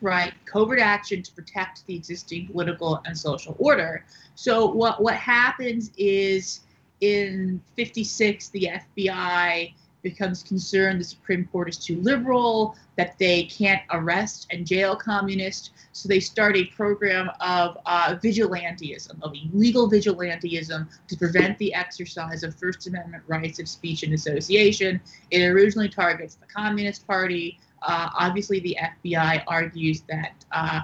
right, 0.01 0.33
covert 0.45 0.79
action 0.79 1.23
to 1.23 1.31
protect 1.33 1.85
the 1.87 1.95
existing 1.95 2.47
political 2.47 3.01
and 3.05 3.17
social 3.17 3.55
order. 3.59 4.05
So 4.35 4.67
what 4.67 5.01
what 5.01 5.15
happens 5.15 5.91
is 5.97 6.61
in 7.01 7.61
56 7.75 8.49
the 8.49 8.69
FBI 8.97 9.73
becomes 10.01 10.43
concerned 10.43 10.99
the 10.99 11.05
Supreme 11.05 11.45
Court 11.51 11.69
is 11.69 11.77
too 11.77 11.99
liberal, 12.01 12.75
that 12.95 13.17
they 13.19 13.43
can't 13.43 13.81
arrest 13.91 14.47
and 14.51 14.65
jail 14.65 14.95
communists. 14.95 15.71
So 15.91 16.07
they 16.07 16.19
start 16.19 16.55
a 16.55 16.65
program 16.65 17.29
of 17.41 17.77
uh, 17.85 18.15
vigilantism, 18.21 19.21
of 19.21 19.33
illegal 19.33 19.89
vigilantism 19.89 20.87
to 21.07 21.17
prevent 21.17 21.57
the 21.57 21.73
exercise 21.73 22.43
of 22.43 22.55
First 22.55 22.87
Amendment 22.87 23.23
rights 23.27 23.59
of 23.59 23.67
speech 23.67 24.03
and 24.03 24.13
association. 24.13 25.01
It 25.31 25.43
originally 25.45 25.89
targets 25.89 26.35
the 26.35 26.45
Communist 26.45 27.05
Party. 27.05 27.59
Uh, 27.81 28.09
obviously, 28.17 28.59
the 28.59 28.77
FBI 28.81 29.43
argues 29.47 30.01
that 30.09 30.33
uh, 30.51 30.81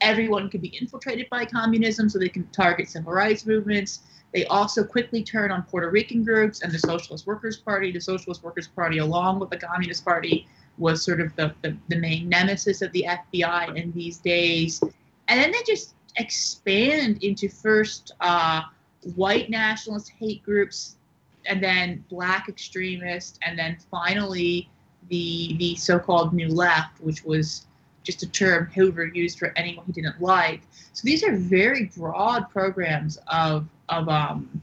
everyone 0.00 0.48
could 0.50 0.62
be 0.62 0.76
infiltrated 0.80 1.28
by 1.30 1.44
communism, 1.44 2.08
so 2.08 2.18
they 2.18 2.28
can 2.28 2.46
target 2.48 2.88
civil 2.88 3.12
rights 3.12 3.46
movements. 3.46 4.00
They 4.36 4.44
also 4.48 4.84
quickly 4.84 5.22
turn 5.22 5.50
on 5.50 5.62
Puerto 5.62 5.88
Rican 5.88 6.22
groups 6.22 6.60
and 6.60 6.70
the 6.70 6.78
Socialist 6.78 7.26
Workers 7.26 7.56
Party. 7.56 7.90
The 7.90 8.02
Socialist 8.02 8.42
Workers 8.42 8.68
Party, 8.68 8.98
along 8.98 9.38
with 9.38 9.48
the 9.48 9.56
Communist 9.56 10.04
Party, 10.04 10.46
was 10.76 11.02
sort 11.02 11.22
of 11.22 11.34
the, 11.36 11.54
the, 11.62 11.74
the 11.88 11.96
main 11.96 12.28
nemesis 12.28 12.82
of 12.82 12.92
the 12.92 13.06
FBI 13.08 13.74
in 13.82 13.92
these 13.92 14.18
days. 14.18 14.82
And 15.28 15.40
then 15.40 15.52
they 15.52 15.62
just 15.66 15.94
expand 16.16 17.24
into 17.24 17.48
first 17.48 18.12
uh, 18.20 18.60
white 19.14 19.48
nationalist 19.48 20.10
hate 20.10 20.42
groups, 20.42 20.96
and 21.46 21.64
then 21.64 22.04
black 22.10 22.46
extremists, 22.46 23.38
and 23.40 23.58
then 23.58 23.78
finally 23.90 24.68
the 25.08 25.56
the 25.56 25.76
so-called 25.76 26.34
New 26.34 26.48
Left, 26.48 27.00
which 27.00 27.24
was 27.24 27.64
just 28.02 28.22
a 28.22 28.28
term 28.28 28.66
Hoover 28.74 29.06
used 29.06 29.38
for 29.38 29.54
anyone 29.56 29.86
he 29.86 29.92
didn't 29.92 30.20
like. 30.20 30.60
So 30.92 31.00
these 31.04 31.24
are 31.24 31.34
very 31.34 31.90
broad 31.96 32.50
programs 32.50 33.18
of 33.28 33.66
of 33.88 34.08
um, 34.08 34.62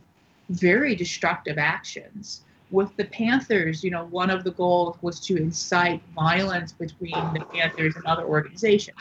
very 0.49 0.95
destructive 0.95 1.57
actions. 1.57 2.41
With 2.71 2.95
the 2.97 3.05
Panthers, 3.05 3.83
you 3.83 3.91
know, 3.91 4.05
one 4.05 4.29
of 4.29 4.43
the 4.43 4.51
goals 4.51 4.97
was 5.01 5.19
to 5.21 5.37
incite 5.37 6.01
violence 6.15 6.71
between 6.71 7.33
the 7.33 7.45
Panthers 7.53 7.95
and 7.95 8.05
other 8.05 8.25
organizations, 8.25 8.97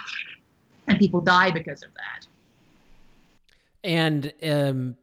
and 0.88 0.98
people 0.98 1.20
die 1.20 1.50
because 1.50 1.82
of 1.82 1.88
that. 1.94 2.26
And 3.82 4.32
um, 4.42 4.96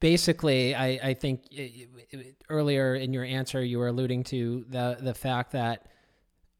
basically, 0.00 0.74
I, 0.74 0.98
I 1.02 1.14
think 1.14 1.44
earlier 2.48 2.96
in 2.96 3.12
your 3.12 3.24
answer, 3.24 3.62
you 3.62 3.78
were 3.78 3.88
alluding 3.88 4.24
to 4.24 4.64
the 4.68 4.98
the 5.00 5.14
fact 5.14 5.52
that 5.52 5.86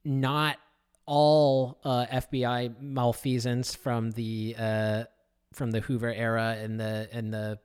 not 0.05 0.59
all 1.07 1.79
uh, 1.85 2.07
FBI 2.07 2.81
malfeasance 2.81 3.75
from 3.75 4.12
the 4.12 4.55
uh, 4.57 5.05
from 5.52 5.71
the 5.71 5.80
Hoover 5.80 6.12
era 6.12 6.57
in 6.62 6.76
the 6.76 7.09
in 7.16 7.30
the 7.30 7.59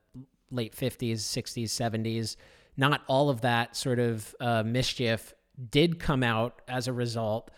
late 0.52 0.76
50s, 0.76 1.16
60s, 1.16 1.66
70s. 1.66 2.36
Not 2.78 3.02
all 3.08 3.30
of 3.30 3.42
that 3.42 3.76
sort 3.76 4.00
of 4.00 4.36
uh, 4.40 4.64
mischief 4.64 5.34
did 5.70 6.00
come 6.00 6.24
out 6.24 6.62
as 6.68 6.88
a 6.88 6.94
result 6.94 7.52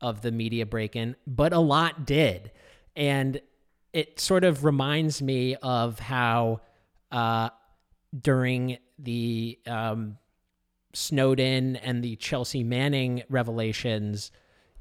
of 0.00 0.20
the 0.22 0.32
media 0.32 0.66
break 0.66 0.96
in, 0.96 1.16
but 1.26 1.52
a 1.52 1.58
lot 1.58 2.04
did. 2.04 2.50
And 2.96 3.40
it 3.92 4.18
sort 4.18 4.44
of 4.44 4.64
reminds 4.64 5.22
me 5.22 5.54
of 5.56 5.98
how 6.00 6.60
uh, 7.12 7.50
during 8.20 8.78
the 8.98 9.58
um, 9.66 10.18
Snowden 10.92 11.76
and 11.76 12.02
the 12.02 12.16
Chelsea 12.16 12.64
Manning 12.64 13.22
revelations, 13.28 14.32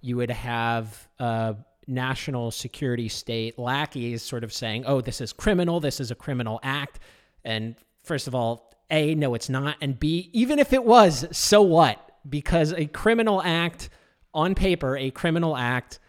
you 0.02 0.18
would 0.18 0.32
have 0.32 1.08
uh, 1.20 1.54
national 1.88 2.52
security 2.52 3.08
state 3.08 3.58
lackeys 3.58 4.22
sort 4.22 4.44
of 4.44 4.54
saying, 4.54 4.86
oh, 4.86 5.02
this 5.02 5.22
is 5.22 5.34
criminal, 5.34 5.80
this 5.80 6.00
is 6.00 6.12
a 6.12 6.16
criminal 6.16 6.60
act. 6.64 7.00
And 7.44 7.76
first 8.04 8.28
of 8.28 8.36
all, 8.36 8.74
A, 8.90 9.16
no, 9.16 9.34
it's 9.34 9.50
not. 9.50 9.78
And 9.82 10.00
B, 10.00 10.30
even 10.34 10.60
if 10.60 10.74
it 10.74 10.84
was, 10.84 11.26
so 11.32 11.62
what? 11.62 12.12
Because 12.28 12.74
a 12.74 12.86
criminal 12.86 13.42
act, 13.44 13.90
on 14.34 14.56
paper, 14.56 14.98
a 14.98 15.12
criminal 15.12 15.56
act, 15.56 16.00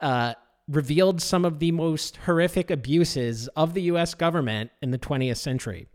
uh, 0.00 0.34
revealed 0.68 1.20
some 1.20 1.44
of 1.44 1.58
the 1.58 1.72
most 1.72 2.16
horrific 2.18 2.70
abuses 2.70 3.48
of 3.48 3.74
the 3.74 3.82
US 3.82 4.14
government 4.14 4.70
in 4.80 4.90
the 4.90 4.98
20th 4.98 5.36
century. 5.36 5.88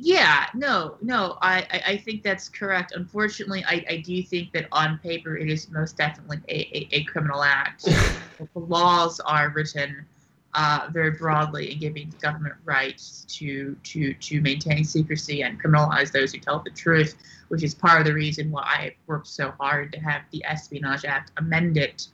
Yeah, 0.00 0.46
no, 0.54 0.96
no, 1.02 1.38
I, 1.42 1.66
I, 1.72 1.82
I, 1.92 1.96
think 1.96 2.22
that's 2.22 2.48
correct. 2.48 2.92
Unfortunately, 2.94 3.64
I, 3.66 3.84
I 3.90 3.96
do 3.96 4.22
think 4.22 4.52
that 4.52 4.68
on 4.70 4.98
paper 4.98 5.36
it 5.36 5.50
is 5.50 5.68
most 5.72 5.96
definitely 5.96 6.38
a, 6.48 6.60
a, 6.72 6.88
a 6.92 7.04
criminal 7.04 7.42
act. 7.42 7.84
the 8.38 8.48
laws 8.54 9.18
are 9.18 9.50
written 9.50 10.06
uh, 10.54 10.88
very 10.92 11.10
broadly 11.10 11.72
in 11.72 11.80
giving 11.80 12.14
government 12.22 12.54
rights 12.64 13.26
to, 13.28 13.76
to, 13.82 14.14
to 14.14 14.40
maintain 14.40 14.84
secrecy 14.84 15.42
and 15.42 15.60
criminalize 15.60 16.12
those 16.12 16.32
who 16.32 16.38
tell 16.38 16.60
the 16.60 16.70
truth, 16.70 17.16
which 17.48 17.64
is 17.64 17.74
part 17.74 18.00
of 18.00 18.06
the 18.06 18.14
reason 18.14 18.52
why 18.52 18.62
I 18.62 18.94
worked 19.08 19.26
so 19.26 19.52
hard 19.58 19.92
to 19.94 19.98
have 19.98 20.22
the 20.30 20.44
Espionage 20.44 21.06
Act 21.06 21.32
amended 21.38 22.06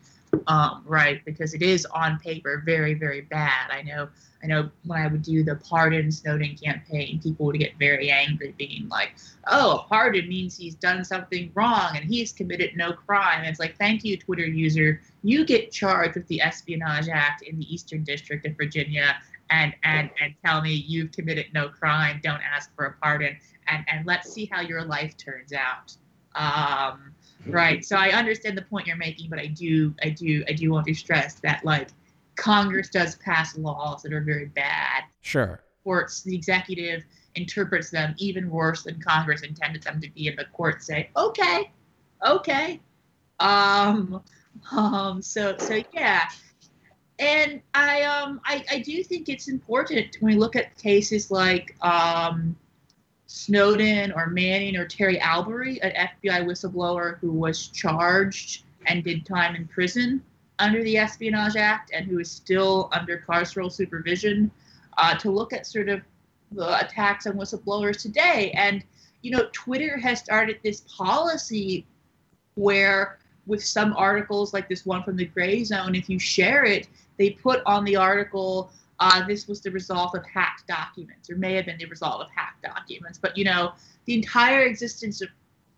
um, 0.47 0.83
right? 0.87 1.25
Because 1.25 1.55
it 1.55 1.63
is 1.63 1.87
on 1.87 2.19
paper 2.19 2.63
very, 2.65 2.95
very 2.95 3.23
bad. 3.23 3.71
I 3.71 3.83
know, 3.83 4.09
I 4.43 4.47
know 4.47 4.71
when 4.85 5.01
I 5.01 5.07
would 5.07 5.23
do 5.23 5.43
the 5.43 5.57
pardon 5.57 6.11
Snowden 6.11 6.57
campaign, 6.57 7.21
people 7.23 7.47
would 7.47 7.59
get 7.59 7.79
very 7.79 8.11
angry, 8.11 8.55
being 8.59 8.89
like, 8.89 9.13
"Oh, 9.47 9.79
a 9.79 9.89
pardon 9.89 10.29
means 10.29 10.57
he's 10.57 10.75
done 10.75 11.05
something 11.05 11.51
wrong 11.55 11.97
and 11.97 12.05
he's 12.05 12.33
committed 12.33 12.77
no 12.77 12.93
crime." 12.93 13.45
It's 13.45 13.61
like, 13.61 13.77
thank 13.79 14.05
you, 14.05 14.17
Twitter 14.17 14.47
user, 14.47 15.01
you 15.23 15.45
get 15.45 15.73
charged 15.73 16.15
with 16.15 16.27
the 16.29 16.41
Espionage 16.41 17.09
Act 17.09 17.43
in 17.43 17.59
the 17.59 17.73
Eastern 17.73 18.05
District 18.05 18.47
of 18.47 18.57
Virginia, 18.57 19.17
and 19.51 19.75
and 19.83 20.11
and 20.21 20.35
tell 20.45 20.61
me 20.61 20.73
you've 20.73 21.13
committed 21.13 21.47
no 21.53 21.69
crime. 21.69 22.21
Don't 22.23 22.43
ask 22.43 22.75
for 22.75 22.87
a 22.87 22.93
pardon, 23.03 23.37
and 23.69 23.85
and 23.89 24.07
let's 24.07 24.33
see 24.33 24.47
how 24.47 24.61
your 24.61 24.85
life 24.85 25.17
turns 25.17 25.53
out. 25.53 25.97
Um, 26.35 27.15
Right. 27.47 27.85
So 27.85 27.97
I 27.97 28.11
understand 28.11 28.57
the 28.57 28.63
point 28.63 28.87
you're 28.87 28.97
making, 28.97 29.29
but 29.29 29.39
I 29.39 29.49
do, 29.49 29.95
I 30.03 30.11
do, 30.11 30.45
I 30.49 30.53
do 30.53 30.71
want 30.71 30.87
to 30.87 30.95
stress 30.95 31.35
that 31.41 31.65
like 31.65 31.89
Congress 32.37 32.89
does 32.89 33.17
pass 33.17 33.57
laws 33.59 34.03
that 34.03 34.13
are 34.13 34.23
very 34.23 34.47
bad. 34.47 35.05
Sure. 35.21 35.61
Courts, 35.83 36.23
the 36.23 36.35
executive 36.35 37.05
interprets 37.35 37.91
them 37.91 38.15
even 38.19 38.49
worse 38.51 38.85
than 38.85 39.01
Congress 39.01 39.43
intended 39.43 39.83
them 39.83 40.01
to 40.01 40.11
be, 40.11 40.29
and 40.29 40.39
the 40.39 40.47
courts 40.47 40.87
say, 40.87 41.11
okay, 41.17 41.71
okay. 42.27 42.81
Um, 43.41 44.23
um. 44.73 45.21
So, 45.21 45.57
so 45.59 45.83
yeah. 45.93 46.31
And 47.19 47.61
I, 47.75 48.03
um, 48.03 48.41
I, 48.45 48.65
I 48.71 48.79
do 48.81 49.05
think 49.05 49.29
it's 49.29 49.49
important 49.49 50.17
when 50.21 50.35
we 50.35 50.39
look 50.39 50.57
at 50.57 50.77
cases 50.79 51.31
like, 51.31 51.77
um, 51.83 52.57
Snowden 53.35 54.13
or 54.13 54.29
Manning 54.29 54.77
or 54.77 54.87
Terry 54.87 55.19
Albury, 55.19 55.83
an 55.83 55.91
FBI 55.91 56.47
whistleblower 56.47 57.19
who 57.19 57.33
was 57.33 57.67
charged 57.67 58.63
and 58.87 59.03
did 59.03 59.27
time 59.27 59.57
in 59.57 59.67
prison 59.67 60.23
under 60.61 60.85
the 60.85 60.97
Espionage 60.97 61.57
Act 61.57 61.91
and 61.93 62.07
who 62.07 62.21
is 62.21 62.31
still 62.31 62.89
under 62.93 63.25
carceral 63.29 63.73
supervision, 63.73 64.53
uh, 64.99 65.17
to 65.19 65.33
look 65.33 65.53
at 65.53 65.67
sort 65.67 65.89
of 65.89 66.01
the 66.53 66.79
attacks 66.79 67.27
on 67.27 67.33
whistleblowers 67.33 68.01
today. 68.01 68.53
And, 68.57 68.85
you 69.23 69.33
know, 69.33 69.49
Twitter 69.53 69.99
has 69.99 70.21
started 70.21 70.61
this 70.63 70.83
policy 70.97 71.85
where, 72.55 73.19
with 73.47 73.65
some 73.65 73.95
articles 73.97 74.55
like 74.55 74.69
this 74.69 74.87
one 74.87 75.03
from 75.03 75.17
the 75.17 75.25
Gray 75.25 75.65
Zone, 75.65 75.97
if 75.97 76.09
you 76.09 76.21
share 76.21 76.65
it, 76.65 76.87
they 77.19 77.31
put 77.31 77.63
on 77.67 77.85
the 77.85 77.97
article 77.97 78.71
uh, 79.05 79.27
this 79.27 79.47
was 79.47 79.61
the 79.61 79.71
result 79.71 80.15
of 80.15 80.25
hacked 80.25 80.67
documents, 80.67 81.29
or 81.29 81.37
may 81.37 81.53
have 81.55 81.67
been 81.67 81.77
the 81.77 81.85
result 81.87 82.23
of 82.23 82.31
hacked 82.35 82.63
documents. 82.63 83.19
But 83.19 83.37
you 83.37 83.45
know, 83.45 83.73
the 84.07 84.15
entire 84.15 84.63
existence 84.63 85.21
of 85.21 85.29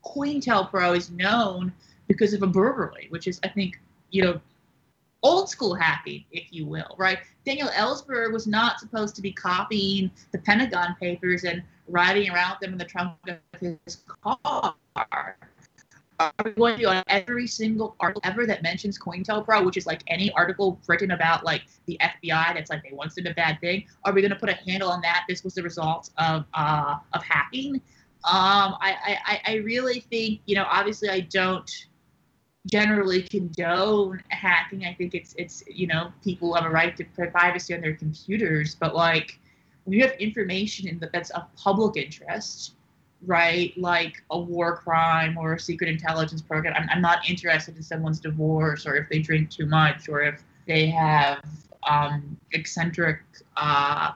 COINTELPRO 0.04 0.96
is 0.96 1.10
known 1.10 1.72
because 2.06 2.32
of 2.32 2.42
a 2.44 2.46
burglary, 2.46 3.08
which 3.10 3.26
is, 3.26 3.40
I 3.42 3.48
think, 3.48 3.80
you 4.10 4.22
know, 4.22 4.40
old 5.24 5.48
school 5.48 5.74
hacking, 5.74 6.24
if 6.30 6.44
you 6.52 6.66
will, 6.66 6.94
right? 6.98 7.18
Daniel 7.44 7.68
Ellsberg 7.70 8.32
was 8.32 8.46
not 8.46 8.78
supposed 8.78 9.16
to 9.16 9.22
be 9.22 9.32
copying 9.32 10.08
the 10.30 10.38
Pentagon 10.38 10.94
papers 11.00 11.42
and 11.42 11.64
riding 11.88 12.30
around 12.30 12.58
them 12.60 12.72
in 12.72 12.78
the 12.78 12.84
trunk 12.84 13.16
of 13.28 13.60
his 13.60 14.04
car 14.22 14.76
are 16.18 16.32
we 16.44 16.50
going 16.52 16.78
to 16.78 16.84
on 16.86 17.02
every 17.08 17.46
single 17.46 17.96
article 18.00 18.22
ever 18.24 18.46
that 18.46 18.62
mentions 18.62 18.98
COINTELPRO, 18.98 19.64
which 19.64 19.76
is 19.76 19.86
like 19.86 20.02
any 20.06 20.32
article 20.32 20.80
written 20.86 21.10
about 21.10 21.44
like 21.44 21.62
the 21.86 21.98
FBI 22.00 22.54
that's 22.54 22.70
like 22.70 22.82
they 22.82 22.94
once 22.94 23.14
did 23.14 23.26
a 23.26 23.34
bad 23.34 23.60
thing? 23.60 23.84
Are 24.04 24.12
we 24.12 24.22
going 24.22 24.32
to 24.32 24.38
put 24.38 24.48
a 24.48 24.54
handle 24.54 24.90
on 24.90 25.00
that? 25.02 25.24
This 25.28 25.44
was 25.44 25.54
the 25.54 25.62
result 25.62 26.10
of 26.18 26.44
uh, 26.54 26.96
of 27.12 27.22
hacking. 27.22 27.76
Um, 28.24 28.76
I, 28.80 29.18
I 29.26 29.40
I 29.46 29.54
really 29.56 30.00
think 30.00 30.40
you 30.46 30.56
know 30.56 30.66
obviously 30.68 31.08
I 31.08 31.20
don't 31.20 31.70
generally 32.66 33.22
condone 33.22 34.22
hacking. 34.28 34.84
I 34.84 34.94
think 34.94 35.14
it's 35.14 35.34
it's 35.38 35.62
you 35.68 35.86
know 35.86 36.12
people 36.24 36.54
have 36.54 36.64
a 36.64 36.70
right 36.70 36.96
to 36.96 37.04
privacy 37.04 37.74
on 37.74 37.80
their 37.80 37.94
computers, 37.94 38.74
but 38.74 38.94
like 38.94 39.38
when 39.84 39.92
you 39.92 40.02
have 40.02 40.12
information 40.18 40.88
in 40.88 40.98
that 40.98 41.12
that's 41.12 41.30
of 41.30 41.44
public 41.56 41.96
interest 41.96 42.72
right? 43.24 43.76
Like 43.76 44.22
a 44.30 44.38
war 44.38 44.76
crime 44.76 45.38
or 45.38 45.54
a 45.54 45.60
secret 45.60 45.88
intelligence 45.88 46.42
program. 46.42 46.74
I'm, 46.76 46.88
I'm 46.90 47.02
not 47.02 47.28
interested 47.28 47.76
in 47.76 47.82
someone's 47.82 48.20
divorce 48.20 48.86
or 48.86 48.96
if 48.96 49.08
they 49.08 49.20
drink 49.20 49.50
too 49.50 49.66
much 49.66 50.08
or 50.08 50.22
if 50.22 50.42
they 50.66 50.86
have 50.88 51.44
um, 51.88 52.36
eccentric, 52.52 53.20
uh, 53.56 54.12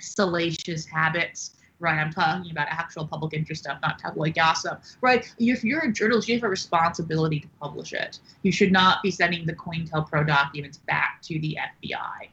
salacious 0.00 0.86
habits. 0.86 1.56
right? 1.80 1.98
I'm 1.98 2.12
talking 2.12 2.50
about 2.50 2.68
actual 2.70 3.06
public 3.06 3.34
interest 3.34 3.62
stuff, 3.64 3.78
not 3.82 3.98
tabloid 3.98 4.34
gossip, 4.34 4.82
right? 5.00 5.30
If 5.38 5.64
you're 5.64 5.84
a 5.84 5.92
journalist, 5.92 6.28
you 6.28 6.36
have 6.36 6.44
a 6.44 6.48
responsibility 6.48 7.40
to 7.40 7.48
publish 7.60 7.92
it. 7.92 8.20
You 8.42 8.52
should 8.52 8.72
not 8.72 9.02
be 9.02 9.10
sending 9.10 9.46
the 9.46 9.54
COINTELPRO 9.54 10.26
documents 10.26 10.78
back 10.78 11.20
to 11.22 11.38
the 11.40 11.58
FBI. 11.82 12.28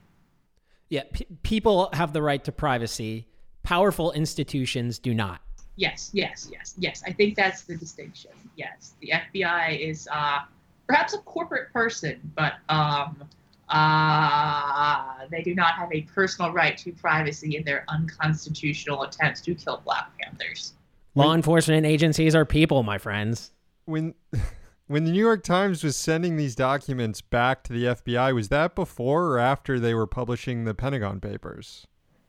Yeah, 0.89 1.03
p- 1.11 1.27
people 1.41 1.89
have 1.93 2.13
the 2.13 2.21
right 2.21 2.43
to 2.43 2.51
privacy. 2.51 3.27
Powerful 3.63 4.11
institutions 4.11 4.99
do 4.99 5.13
not. 5.13 5.42
Yes, 5.75 6.11
yes, 6.13 6.49
yes, 6.51 6.75
yes. 6.77 7.03
I 7.05 7.11
think 7.11 7.35
that's 7.35 7.63
the 7.63 7.75
distinction. 7.75 8.31
Yes, 8.55 8.93
the 9.01 9.11
FBI 9.11 9.79
is 9.79 10.07
uh, 10.11 10.39
perhaps 10.87 11.13
a 11.13 11.17
corporate 11.19 11.73
person, 11.73 12.19
but 12.35 12.53
um, 12.69 13.23
uh, 13.69 15.25
they 15.31 15.41
do 15.41 15.55
not 15.55 15.73
have 15.73 15.91
a 15.91 16.01
personal 16.01 16.51
right 16.51 16.77
to 16.77 16.91
privacy 16.91 17.57
in 17.57 17.63
their 17.63 17.85
unconstitutional 17.87 19.03
attempts 19.03 19.41
to 19.41 19.55
kill 19.55 19.81
Black 19.83 20.11
Panthers. 20.19 20.73
Law 21.15 21.33
enforcement 21.33 21.85
agencies 21.85 22.35
are 22.35 22.45
people, 22.45 22.83
my 22.83 22.97
friends. 22.97 23.51
When 23.85 24.13
when 24.87 25.05
the 25.05 25.11
New 25.11 25.19
York 25.21 25.43
Times 25.43 25.83
was 25.83 25.95
sending 25.95 26.37
these 26.37 26.55
documents 26.55 27.21
back 27.21 27.63
to 27.63 27.73
the 27.73 27.85
FBI, 27.85 28.33
was 28.33 28.49
that 28.49 28.75
before 28.75 29.25
or 29.25 29.39
after 29.39 29.79
they 29.79 29.93
were 29.93 30.07
publishing 30.07 30.65
the 30.65 30.73
Pentagon 30.73 31.19
Papers? 31.19 31.87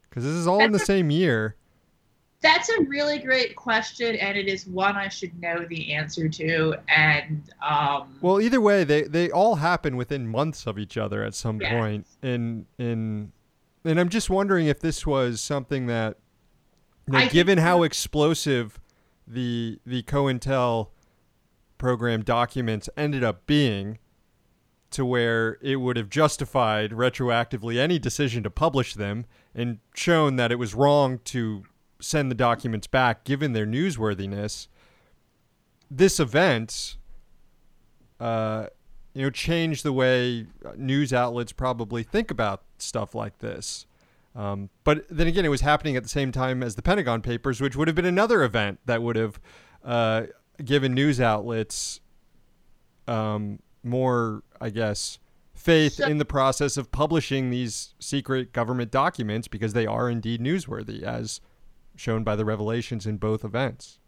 Because 0.09 0.25
this 0.25 0.35
is 0.35 0.47
all 0.47 0.63
in 0.63 0.73
the 0.73 0.79
same 0.79 1.11
year. 1.11 1.57
That's 2.45 2.69
a 2.69 2.83
really 2.83 3.19
great 3.19 3.57
question, 3.57 4.17
and 4.17 4.37
it 4.37 4.49
is 4.49 4.67
one 4.67 4.97
I 4.97 5.09
should 5.09 5.41
know 5.41 5.65
the 5.67 5.95
answer 5.95 6.29
to. 6.29 6.75
And 6.95 7.43
um, 7.67 8.19
well, 8.21 8.39
either 8.39 8.61
way, 8.61 8.85
they 8.85 9.03
they 9.05 9.31
all 9.31 9.55
happen 9.57 9.97
within 9.97 10.29
months 10.29 10.67
of 10.67 10.79
each 10.79 10.99
other 10.99 11.25
at 11.25 11.35
some 11.35 11.59
Yes. 11.61 11.73
point. 11.73 12.07
In 12.23 12.67
in, 12.79 13.33
and 13.83 13.99
I'm 13.99 14.11
just 14.11 14.29
wondering 14.29 14.67
if 14.67 14.79
this 14.79 15.07
was 15.07 15.41
something 15.41 15.87
that, 15.87 16.19
you 17.07 17.15
know, 17.15 17.29
given 17.31 17.57
how 17.59 17.83
explosive 17.83 18.79
the 19.27 19.81
the 19.87 20.03
COINTEL 20.03 20.91
program 21.79 22.23
documents 22.23 22.91
ended 22.95 23.25
up 23.25 23.47
being, 23.47 23.99
to 24.91 25.07
where 25.07 25.57
it 25.63 25.77
would 25.77 25.97
have 25.97 26.11
justified 26.11 26.91
retroactively 26.91 27.79
any 27.79 27.99
decision 27.99 28.43
to 28.43 28.51
publish 28.51 28.93
them 28.93 29.25
and 29.55 29.79
shown 29.95 30.37
that 30.37 30.53
it 30.53 30.57
was 30.57 30.75
wrong 30.75 31.21
to 31.25 31.65
send 32.05 32.31
the 32.31 32.35
documents 32.35 32.87
back 32.87 33.25
given 33.25 33.53
their 33.53 33.67
newsworthiness. 33.67 34.69
This 35.91 36.21
event, 36.21 36.97
uh, 38.21 38.67
you 39.15 39.23
know, 39.23 39.31
changed 39.31 39.85
the 39.85 39.93
way 39.93 40.47
uh, 40.65 40.73
news 40.77 41.13
outlets 41.13 41.53
probably 41.53 42.03
think 42.03 42.31
about 42.31 42.63
stuff 42.79 43.15
like 43.15 43.39
this. 43.39 43.87
Um, 44.35 44.71
but 44.83 45.07
then 45.09 45.29
again, 45.29 45.45
it 45.45 45.49
was 45.49 45.61
happening 45.61 45.97
at 45.97 46.03
the 46.03 46.09
same 46.09 46.33
time 46.33 46.63
as 46.63 46.75
the 46.75 46.83
Pentagon 46.83 47.23
Papers, 47.23 47.61
which 47.61 47.77
would 47.77 47.87
have 47.87 47.95
been 47.95 48.05
another 48.05 48.43
event 48.43 48.81
that 48.87 49.01
would 49.01 49.17
have 49.17 49.41
uh, 49.85 50.25
given 50.65 50.93
news 50.93 51.21
outlets 51.21 52.01
um, 53.07 53.61
more, 53.85 54.43
I 54.61 54.71
guess, 54.71 55.19
faith 55.55 56.01
in 56.01 56.19
the 56.19 56.25
process 56.25 56.77
of 56.77 56.91
publishing 56.91 57.51
these 57.51 57.95
secret 58.01 58.53
government 58.53 58.91
documents 58.91 59.47
because 59.47 59.73
they 59.73 59.87
are 59.87 60.11
indeed 60.11 60.41
newsworthy, 60.41 61.03
as 61.03 61.41
shown 61.97 62.25
by 62.25 62.37
the 62.37 62.45
revelations 62.45 63.07
in 63.07 63.17
both 63.17 63.45
events. 63.45 63.99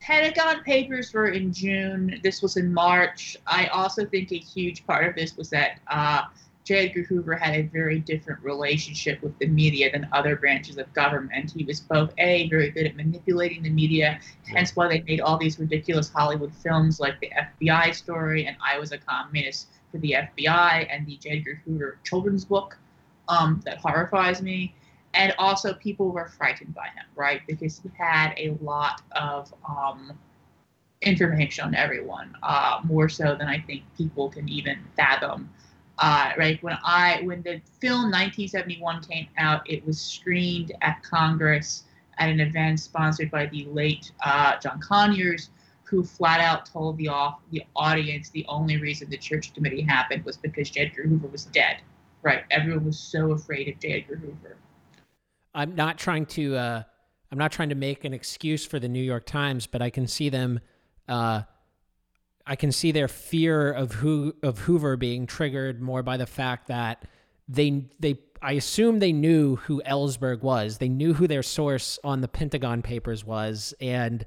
Pentagon 0.00 0.62
Papers 0.64 1.12
were 1.12 1.28
in 1.28 1.52
June. 1.52 2.20
This 2.22 2.40
was 2.40 2.56
in 2.56 2.72
March. 2.72 3.36
I 3.46 3.66
also 3.66 4.06
think 4.06 4.32
a 4.32 4.38
huge 4.38 4.86
part 4.86 5.06
of 5.06 5.14
this 5.14 5.36
was 5.36 5.50
that 5.50 5.80
uh, 5.88 6.22
J. 6.64 6.88
Edgar 6.88 7.02
Hoover 7.02 7.34
had 7.34 7.54
a 7.54 7.62
very 7.62 7.98
different 7.98 8.42
relationship 8.42 9.22
with 9.22 9.38
the 9.38 9.46
media 9.46 9.90
than 9.90 10.08
other 10.12 10.36
branches 10.36 10.78
of 10.78 10.92
government. 10.94 11.50
He 11.50 11.64
was 11.64 11.80
both 11.80 12.14
A, 12.18 12.48
very 12.48 12.70
good 12.70 12.86
at 12.86 12.96
manipulating 12.96 13.62
the 13.62 13.70
media, 13.70 14.20
hence 14.46 14.74
why 14.76 14.88
they 14.88 15.02
made 15.02 15.20
all 15.20 15.36
these 15.36 15.58
ridiculous 15.58 16.08
Hollywood 16.08 16.54
films 16.54 17.00
like 17.00 17.18
the 17.20 17.30
FBI 17.60 17.94
story 17.94 18.46
and 18.46 18.56
I 18.64 18.78
Was 18.78 18.92
a 18.92 18.98
Communist 18.98 19.68
for 19.90 19.98
the 19.98 20.12
FBI 20.12 20.86
and 20.90 21.06
the 21.06 21.16
J. 21.16 21.38
Edgar 21.38 21.60
Hoover 21.64 21.98
children's 22.04 22.44
book 22.44 22.78
um, 23.28 23.60
that 23.64 23.78
horrifies 23.78 24.40
me 24.40 24.74
and 25.14 25.34
also 25.38 25.74
people 25.74 26.10
were 26.10 26.28
frightened 26.28 26.74
by 26.74 26.86
him, 26.86 27.04
right? 27.16 27.40
Because 27.46 27.80
he 27.80 27.90
had 27.98 28.32
a 28.36 28.56
lot 28.60 29.02
of 29.12 29.52
um, 29.68 30.18
information 31.02 31.64
on 31.64 31.74
everyone, 31.74 32.36
uh, 32.42 32.80
more 32.84 33.08
so 33.08 33.34
than 33.34 33.48
I 33.48 33.60
think 33.60 33.82
people 33.96 34.28
can 34.28 34.48
even 34.48 34.78
fathom. 34.96 35.50
Uh, 35.98 36.32
right 36.38 36.62
when 36.62 36.78
I 36.82 37.20
when 37.24 37.42
the 37.42 37.60
film 37.80 38.04
1971 38.04 39.02
came 39.02 39.28
out, 39.36 39.68
it 39.68 39.84
was 39.84 40.00
screened 40.00 40.72
at 40.80 41.02
Congress 41.02 41.84
at 42.18 42.28
an 42.30 42.40
event 42.40 42.80
sponsored 42.80 43.30
by 43.30 43.46
the 43.46 43.66
late 43.66 44.12
uh, 44.24 44.58
John 44.58 44.80
Conyers, 44.80 45.50
who 45.84 46.04
flat 46.04 46.40
out 46.40 46.66
told 46.66 46.96
the 46.96 47.08
off 47.08 47.40
the 47.50 47.64
audience 47.74 48.30
the 48.30 48.46
only 48.48 48.76
reason 48.76 49.10
the 49.10 49.16
Church 49.16 49.52
Committee 49.52 49.82
happened 49.82 50.24
was 50.24 50.36
because 50.36 50.70
J. 50.70 50.82
Edgar 50.82 51.02
Hoover 51.02 51.26
was 51.26 51.46
dead. 51.46 51.78
Right, 52.22 52.44
everyone 52.50 52.84
was 52.84 52.98
so 52.98 53.32
afraid 53.32 53.68
of 53.68 53.78
J. 53.80 54.00
Edgar 54.00 54.16
Hoover. 54.16 54.56
I'm 55.54 55.74
not 55.74 55.98
trying 55.98 56.26
to 56.26 56.56
uh, 56.56 56.82
I'm 57.30 57.38
not 57.38 57.52
trying 57.52 57.68
to 57.70 57.74
make 57.74 58.04
an 58.04 58.12
excuse 58.12 58.66
for 58.66 58.78
the 58.78 58.88
New 58.88 59.02
York 59.02 59.26
Times, 59.26 59.66
but 59.66 59.82
I 59.82 59.90
can 59.90 60.06
see 60.06 60.28
them 60.28 60.60
uh, 61.08 61.42
I 62.46 62.56
can 62.56 62.72
see 62.72 62.92
their 62.92 63.08
fear 63.08 63.70
of 63.70 63.92
who 63.92 64.34
of 64.42 64.60
Hoover 64.60 64.96
being 64.96 65.26
triggered 65.26 65.80
more 65.80 66.02
by 66.02 66.16
the 66.16 66.26
fact 66.26 66.68
that 66.68 67.04
they 67.48 67.84
they 67.98 68.18
I 68.42 68.52
assume 68.52 68.98
they 68.98 69.12
knew 69.12 69.56
who 69.56 69.82
Ellsberg 69.86 70.40
was. 70.40 70.78
They 70.78 70.88
knew 70.88 71.14
who 71.14 71.26
their 71.26 71.42
source 71.42 71.98
on 72.02 72.22
the 72.22 72.28
Pentagon 72.28 72.80
Papers 72.82 73.24
was, 73.24 73.74
and 73.80 74.24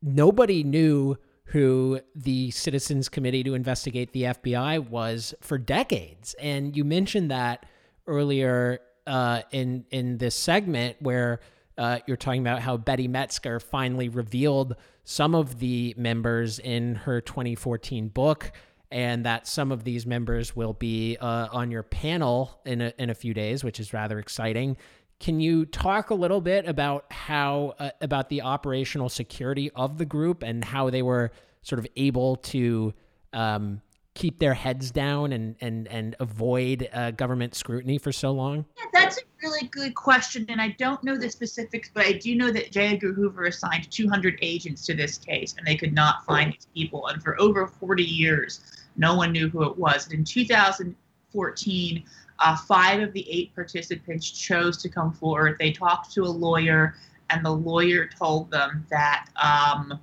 nobody 0.00 0.62
knew 0.62 1.16
who 1.44 2.00
the 2.14 2.52
Citizens 2.52 3.08
Committee 3.08 3.42
to 3.42 3.54
investigate 3.54 4.12
the 4.12 4.22
FBI 4.22 4.88
was 4.88 5.34
for 5.40 5.58
decades. 5.58 6.34
And 6.40 6.76
you 6.76 6.84
mentioned 6.84 7.32
that 7.32 7.66
earlier 8.06 8.78
uh, 9.10 9.42
in 9.50 9.84
in 9.90 10.18
this 10.18 10.36
segment 10.36 10.96
where 11.00 11.40
uh, 11.76 11.98
you're 12.06 12.16
talking 12.16 12.40
about 12.40 12.60
how 12.60 12.76
Betty 12.76 13.08
Medsger 13.08 13.60
finally 13.60 14.08
revealed 14.08 14.76
some 15.04 15.34
of 15.34 15.58
the 15.58 15.94
members 15.96 16.58
in 16.60 16.94
her 16.94 17.20
2014 17.20 18.08
book, 18.08 18.52
and 18.90 19.26
that 19.26 19.48
some 19.48 19.72
of 19.72 19.82
these 19.82 20.06
members 20.06 20.54
will 20.54 20.74
be 20.74 21.16
uh, 21.20 21.48
on 21.50 21.70
your 21.70 21.82
panel 21.82 22.60
in 22.64 22.80
a, 22.80 22.92
in 22.98 23.10
a 23.10 23.14
few 23.14 23.34
days, 23.34 23.64
which 23.64 23.80
is 23.80 23.92
rather 23.92 24.20
exciting. 24.20 24.76
Can 25.18 25.40
you 25.40 25.66
talk 25.66 26.10
a 26.10 26.14
little 26.14 26.40
bit 26.40 26.68
about 26.68 27.12
how 27.12 27.74
uh, 27.80 27.90
about 28.00 28.28
the 28.28 28.42
operational 28.42 29.08
security 29.08 29.70
of 29.74 29.98
the 29.98 30.04
group 30.06 30.44
and 30.44 30.64
how 30.64 30.88
they 30.90 31.02
were 31.02 31.32
sort 31.62 31.80
of 31.80 31.86
able 31.96 32.36
to 32.36 32.94
um, 33.32 33.82
keep 34.20 34.38
their 34.38 34.52
heads 34.52 34.90
down 34.90 35.32
and 35.32 35.56
and 35.62 35.88
and 35.88 36.14
avoid 36.20 36.88
uh, 36.92 37.10
government 37.12 37.54
scrutiny 37.54 37.96
for 37.96 38.12
so 38.12 38.30
long? 38.30 38.66
Yeah, 38.76 38.84
that's 38.92 39.16
a 39.16 39.22
really 39.42 39.66
good 39.68 39.94
question, 39.94 40.44
and 40.50 40.60
I 40.60 40.76
don't 40.78 41.02
know 41.02 41.16
the 41.16 41.30
specifics, 41.30 41.90
but 41.92 42.04
I 42.04 42.12
do 42.12 42.34
know 42.34 42.50
that 42.50 42.70
J. 42.70 42.88
Edgar 42.88 43.14
Hoover 43.14 43.46
assigned 43.46 43.90
200 43.90 44.38
agents 44.42 44.84
to 44.86 44.94
this 44.94 45.16
case, 45.16 45.54
and 45.56 45.66
they 45.66 45.74
could 45.74 45.94
not 45.94 46.24
find 46.26 46.52
these 46.52 46.68
people. 46.74 47.06
And 47.06 47.22
for 47.22 47.40
over 47.40 47.66
40 47.66 48.04
years, 48.04 48.60
no 48.96 49.14
one 49.16 49.32
knew 49.32 49.48
who 49.48 49.64
it 49.64 49.76
was. 49.78 50.04
And 50.04 50.14
in 50.14 50.24
2014, 50.24 52.04
uh, 52.40 52.56
five 52.56 53.00
of 53.00 53.14
the 53.14 53.26
eight 53.30 53.54
participants 53.54 54.30
chose 54.30 54.76
to 54.82 54.90
come 54.90 55.12
forward. 55.12 55.56
They 55.58 55.72
talked 55.72 56.12
to 56.12 56.24
a 56.24 56.32
lawyer, 56.46 56.94
and 57.30 57.42
the 57.42 57.50
lawyer 57.50 58.06
told 58.06 58.50
them 58.50 58.86
that 58.90 59.28
um, 59.36 59.98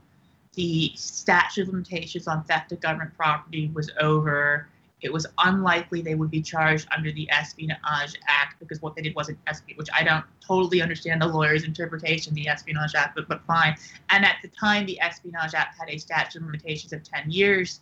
the 0.58 0.91
statute 0.96 1.62
of 1.62 1.67
limitations 1.70 2.28
on 2.28 2.43
theft 2.43 2.72
of 2.72 2.80
government 2.82 3.15
property 3.15 3.72
was 3.74 3.91
over 4.02 4.67
it 5.02 5.13
was 5.13 5.28
unlikely 5.38 6.02
they 6.02 6.15
would 6.15 6.32
be 6.32 6.41
charged 6.41 6.88
under 6.96 7.12
the 7.12 7.30
Espionage 7.30 8.15
Act 8.28 8.60
because 8.60 8.82
what 8.82 8.96
they 8.96 9.04
did 9.04 9.13
wasn't 9.15 9.38
espionage, 9.46 9.78
which 9.78 9.89
I 9.96 10.04
don't 10.04 10.26
totally 10.46 10.82
understand 10.82 11.22
the 11.22 11.28
lawyer's 11.28 11.63
interpretation 11.63 12.32
of 12.32 12.36
the 12.36 12.48
Espionage 12.48 12.96
Act, 12.96 13.15
but, 13.15 13.28
but 13.28 13.46
fine. 13.46 13.76
And 14.10 14.26
at 14.26 14.38
the 14.41 14.48
time, 14.48 14.88
the 14.88 15.00
Espionage 15.00 15.54
Act 15.54 15.78
had 15.80 15.89
a 15.89 15.98
statute 16.00 16.39
of 16.39 16.46
limitations 16.46 16.93
of 16.93 17.04
10 17.04 17.30
years. 17.30 17.80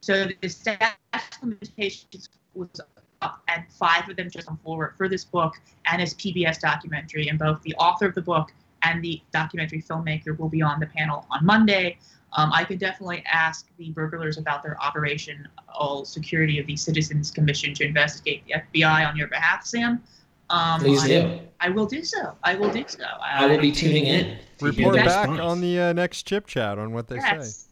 So 0.00 0.28
the 0.40 0.48
statute 0.48 0.94
of 1.12 1.20
limitations 1.42 2.30
was 2.54 2.80
up, 3.20 3.42
and 3.48 3.64
five 3.68 4.08
of 4.08 4.16
them 4.16 4.30
just 4.30 4.46
come 4.46 4.58
forward 4.64 4.94
for 4.96 5.10
this 5.10 5.26
book 5.26 5.60
and 5.86 6.00
this 6.00 6.14
PBS 6.14 6.58
documentary. 6.58 7.28
And 7.28 7.38
both 7.38 7.60
the 7.62 7.74
author 7.74 8.06
of 8.06 8.14
the 8.14 8.22
book 8.22 8.50
and 8.84 9.02
the 9.02 9.20
documentary 9.32 9.82
filmmaker 9.82 10.38
will 10.38 10.48
be 10.48 10.62
on 10.62 10.80
the 10.80 10.86
panel 10.86 11.26
on 11.30 11.44
Monday. 11.44 11.98
Um, 12.36 12.50
I 12.52 12.64
could 12.64 12.78
definitely 12.78 13.22
ask 13.30 13.68
the 13.78 13.90
burglars 13.90 14.38
about 14.38 14.62
their 14.62 14.80
operational 14.82 16.04
security 16.04 16.58
of 16.58 16.66
the 16.66 16.76
Citizens 16.76 17.30
Commission 17.30 17.74
to 17.74 17.84
investigate 17.84 18.42
the 18.46 18.80
FBI 18.80 19.08
on 19.08 19.16
your 19.16 19.28
behalf, 19.28 19.64
Sam. 19.64 20.02
Um, 20.50 20.80
Please 20.80 21.04
I, 21.04 21.08
do. 21.08 21.40
I 21.60 21.68
will 21.70 21.86
do 21.86 22.04
so. 22.04 22.32
I 22.42 22.54
will 22.54 22.70
do 22.70 22.84
so. 22.86 23.04
I 23.22 23.46
will 23.46 23.60
be 23.60 23.72
tuning 23.72 24.06
in. 24.06 24.24
to 24.58 24.70
hear 24.70 24.86
Report 24.86 24.96
back 24.96 25.28
response. 25.28 25.40
on 25.40 25.60
the 25.60 25.80
uh, 25.80 25.92
next 25.92 26.24
chip 26.24 26.46
chat 26.46 26.78
on 26.78 26.92
what 26.92 27.08
they 27.08 27.18
say. 27.18 27.36
yes. 27.36 27.68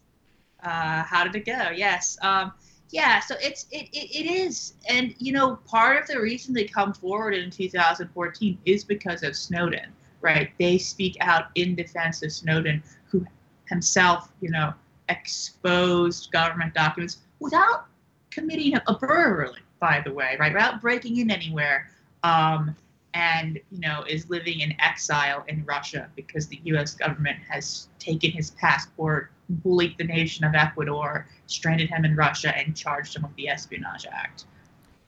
Uh, 0.62 1.03
how 1.03 1.25
did 1.25 1.35
it 1.35 1.44
go? 1.44 1.70
Yes. 1.75 2.16
Um, 2.22 2.53
yeah. 2.90 3.20
So 3.20 3.35
it's 3.40 3.66
it, 3.70 3.88
it, 3.92 4.16
it 4.16 4.31
is, 4.31 4.75
and 4.88 5.14
you 5.18 5.33
know, 5.33 5.57
part 5.66 6.01
of 6.01 6.07
the 6.07 6.20
reason 6.20 6.55
they 6.55 6.64
come 6.64 6.94
forward 6.94 7.35
in 7.35 7.51
2014 7.51 8.59
is 8.64 8.85
because 8.85 9.22
of 9.22 9.37
Snowden, 9.37 9.92
right? 10.22 10.50
They 10.58 10.78
speak 10.78 11.16
out 11.20 11.46
in 11.54 11.74
defense 11.74 12.22
of 12.22 12.32
Snowden, 12.32 12.82
who 13.11 13.26
himself, 13.68 14.32
you 14.40 14.50
know, 14.50 14.72
exposed 15.08 16.32
government 16.32 16.72
documents 16.74 17.18
without 17.40 17.87
committing 18.30 18.74
a 18.74 18.94
burglary, 18.94 19.61
by 19.80 20.00
the 20.04 20.12
way, 20.12 20.37
right? 20.40 20.52
Without 20.52 20.80
breaking 20.80 21.18
in 21.18 21.30
anywhere. 21.30 21.90
Um, 22.22 22.74
and 23.14 23.61
you 23.70 23.80
know 23.80 24.04
is 24.08 24.28
living 24.30 24.61
in 24.61 24.74
exile 24.80 25.44
in 25.48 25.64
Russia 25.64 26.08
because 26.16 26.46
the 26.48 26.61
U.S. 26.64 26.94
government 26.94 27.38
has 27.48 27.88
taken 27.98 28.30
his 28.30 28.52
passport, 28.52 29.30
bullied 29.48 29.96
the 29.98 30.04
nation 30.04 30.44
of 30.44 30.54
Ecuador, 30.54 31.26
stranded 31.46 31.90
him 31.90 32.04
in 32.04 32.16
Russia, 32.16 32.56
and 32.56 32.76
charged 32.76 33.16
him 33.16 33.22
with 33.22 33.35
the 33.37 33.48
Espionage 33.48 34.06
Act. 34.11 34.46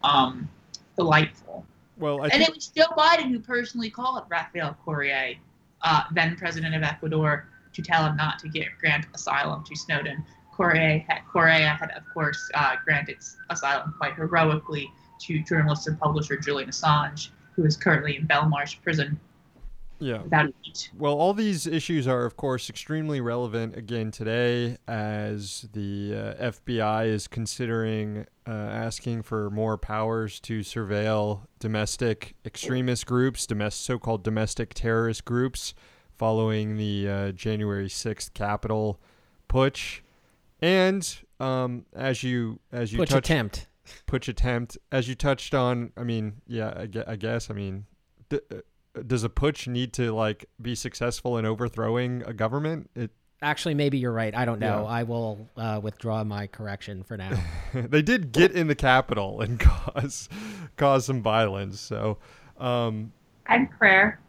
Um, 0.02 0.48
delightful. 0.96 1.64
Well, 1.98 2.22
I 2.22 2.28
and 2.28 2.42
it 2.42 2.54
was 2.54 2.68
Joe 2.68 2.86
Biden 2.96 3.30
who 3.30 3.38
personally 3.38 3.90
called 3.90 4.24
Rafael 4.28 4.76
Correa, 4.84 5.34
uh, 5.82 6.02
then 6.12 6.36
president 6.36 6.74
of 6.74 6.82
Ecuador, 6.82 7.48
to 7.72 7.82
tell 7.82 8.04
him 8.04 8.16
not 8.16 8.38
to 8.40 8.48
get 8.48 8.68
grant 8.80 9.06
asylum 9.14 9.64
to 9.64 9.76
Snowden. 9.76 10.24
Correa 10.52 11.04
had, 11.08 11.20
Correa 11.30 11.68
had, 11.68 11.90
of 11.96 12.02
course, 12.12 12.50
uh, 12.54 12.76
granted 12.84 13.16
asylum 13.50 13.94
quite 13.98 14.14
heroically 14.14 14.90
to 15.20 15.42
journalist 15.42 15.86
and 15.88 15.98
publisher 15.98 16.36
Julian 16.36 16.70
Assange, 16.70 17.30
who 17.54 17.64
is 17.64 17.76
currently 17.76 18.16
in 18.16 18.26
Belmarsh 18.26 18.80
prison. 18.82 19.18
Yeah. 20.00 20.22
Well, 20.98 21.14
all 21.14 21.32
these 21.34 21.66
issues 21.66 22.06
are, 22.06 22.24
of 22.24 22.36
course, 22.36 22.68
extremely 22.68 23.20
relevant 23.20 23.76
again 23.76 24.10
today 24.10 24.76
as 24.86 25.68
the 25.72 26.36
uh, 26.38 26.50
FBI 26.50 27.06
is 27.06 27.28
considering 27.28 28.26
uh, 28.46 28.50
asking 28.50 29.22
for 29.22 29.50
more 29.50 29.78
powers 29.78 30.38
to 30.40 30.60
surveil 30.60 31.46
domestic 31.58 32.34
extremist 32.44 33.06
groups, 33.06 33.46
domestic, 33.46 33.84
so 33.84 33.98
called 33.98 34.22
domestic 34.22 34.74
terrorist 34.74 35.24
groups, 35.24 35.74
following 36.16 36.76
the 36.76 37.08
uh, 37.08 37.32
January 37.32 37.88
6th 37.88 38.34
Capitol 38.34 39.00
putsch. 39.48 40.00
And 40.60 41.16
um, 41.40 41.84
as 41.94 42.22
you 42.22 42.60
as 42.72 42.92
you 42.92 42.98
Putsch 43.00 43.08
touched, 43.08 43.26
attempt. 43.30 43.66
putsch 44.06 44.28
attempt, 44.28 44.78
as 44.92 45.08
you 45.08 45.14
touched 45.14 45.54
on, 45.54 45.92
I 45.96 46.04
mean, 46.04 46.40
yeah, 46.46 46.72
I, 46.76 46.86
gue- 46.86 47.04
I 47.06 47.16
guess, 47.16 47.50
I 47.50 47.54
mean, 47.54 47.86
d- 48.28 48.40
uh, 48.52 49.02
does 49.06 49.24
a 49.24 49.28
putsch 49.28 49.66
need 49.66 49.92
to 49.94 50.12
like 50.12 50.46
be 50.62 50.74
successful 50.74 51.36
in 51.36 51.44
overthrowing 51.44 52.22
a 52.24 52.32
government? 52.32 52.88
It 52.94 53.10
Actually, 53.42 53.74
maybe 53.74 53.98
you're 53.98 54.12
right. 54.12 54.34
I 54.34 54.44
don't 54.44 54.58
know. 54.58 54.82
Yeah. 54.84 54.88
I 54.88 55.02
will 55.02 55.48
uh, 55.56 55.80
withdraw 55.82 56.24
my 56.24 56.46
correction 56.46 57.02
for 57.02 57.16
now. 57.16 57.32
they 57.74 58.00
did 58.02 58.32
get 58.32 58.52
in 58.52 58.68
the 58.68 58.74
capital 58.74 59.40
and 59.42 59.60
cause 59.60 60.28
cause 60.76 61.04
some 61.06 61.22
violence. 61.22 61.80
So, 61.80 62.18
um, 62.58 63.12
And 63.46 63.70
prayer. 63.70 64.20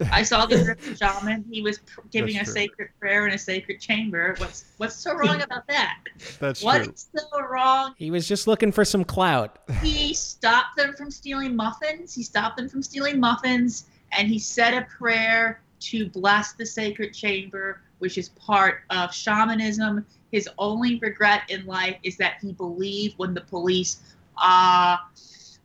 I 0.12 0.22
saw 0.22 0.46
the 0.46 0.62
Griffin 0.62 0.94
shaman. 0.96 1.44
He 1.50 1.60
was 1.60 1.78
pr- 1.80 2.02
giving 2.12 2.34
That's 2.36 2.50
a 2.50 2.52
true. 2.52 2.62
sacred 2.62 2.88
prayer 3.00 3.26
in 3.26 3.34
a 3.34 3.38
sacred 3.38 3.80
chamber. 3.80 4.34
What's 4.38 4.64
what's 4.76 4.94
so 4.94 5.12
wrong 5.14 5.40
about 5.42 5.66
that? 5.68 5.98
that's 6.38 6.62
What's 6.62 7.08
true. 7.12 7.20
so 7.32 7.40
wrong 7.42 7.94
he 7.98 8.12
was 8.12 8.28
just 8.28 8.46
looking 8.46 8.70
for 8.70 8.84
some 8.84 9.02
clout. 9.04 9.58
he 9.82 10.14
stopped 10.14 10.76
them 10.76 10.94
from 10.94 11.10
stealing 11.10 11.56
muffins. 11.56 12.14
He 12.14 12.22
stopped 12.22 12.56
them 12.58 12.68
from 12.68 12.80
stealing 12.80 13.18
muffins, 13.18 13.86
and 14.16 14.28
he 14.28 14.38
said 14.38 14.72
a 14.74 14.82
prayer 14.82 15.62
to 15.80 16.08
bless 16.10 16.52
the 16.52 16.64
sacred 16.66 17.12
chamber, 17.12 17.80
which 17.98 18.18
is 18.18 18.30
part 18.30 18.80
of 18.90 19.14
shamanism. 19.14 20.04
His 20.30 20.48
only 20.58 20.98
regret 20.98 21.42
in 21.48 21.64
life 21.66 21.96
is 22.02 22.16
that 22.18 22.34
he 22.40 22.52
believed 22.52 23.18
when 23.18 23.34
the 23.34 23.40
police 23.42 24.00
uh, 24.42 24.96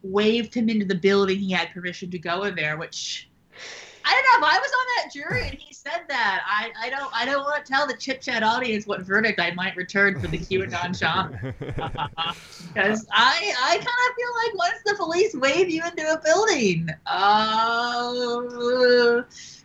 waved 0.01 0.53
him 0.53 0.69
into 0.69 0.85
the 0.85 0.95
building, 0.95 1.39
he 1.39 1.51
had 1.51 1.71
permission 1.71 2.11
to 2.11 2.19
go 2.19 2.43
in 2.43 2.55
there, 2.55 2.77
which. 2.77 3.29
I 4.05 4.11
don't 4.11 4.41
know. 4.41 4.47
If 4.47 4.53
I 4.53 4.59
was 4.59 4.71
on 4.71 4.85
that 4.97 5.13
jury 5.13 5.47
and 5.47 5.57
he 5.57 5.73
said 5.73 6.01
that, 6.09 6.43
I, 6.45 6.71
I 6.85 6.89
don't 6.89 7.09
I 7.15 7.23
don't 7.25 7.41
want 7.43 7.65
to 7.65 7.71
tell 7.71 7.87
the 7.87 7.95
chit 7.95 8.21
chat 8.21 8.43
audience 8.43 8.85
what 8.85 8.99
verdict 9.01 9.39
I 9.39 9.51
might 9.51 9.77
return 9.77 10.19
for 10.19 10.27
the 10.27 10.39
QAnon 10.39 10.97
shaman 10.99 11.53
because 12.73 13.05
I 13.11 13.53
I 13.61 13.77
kind 13.77 13.79
of 13.79 14.15
feel 14.17 14.33
like 14.43 14.53
once 14.57 14.81
the 14.85 14.95
police 14.95 15.33
wave 15.35 15.69
you 15.69 15.83
into 15.85 16.11
a 16.11 16.19
building, 16.21 16.89
uh, 17.05 19.21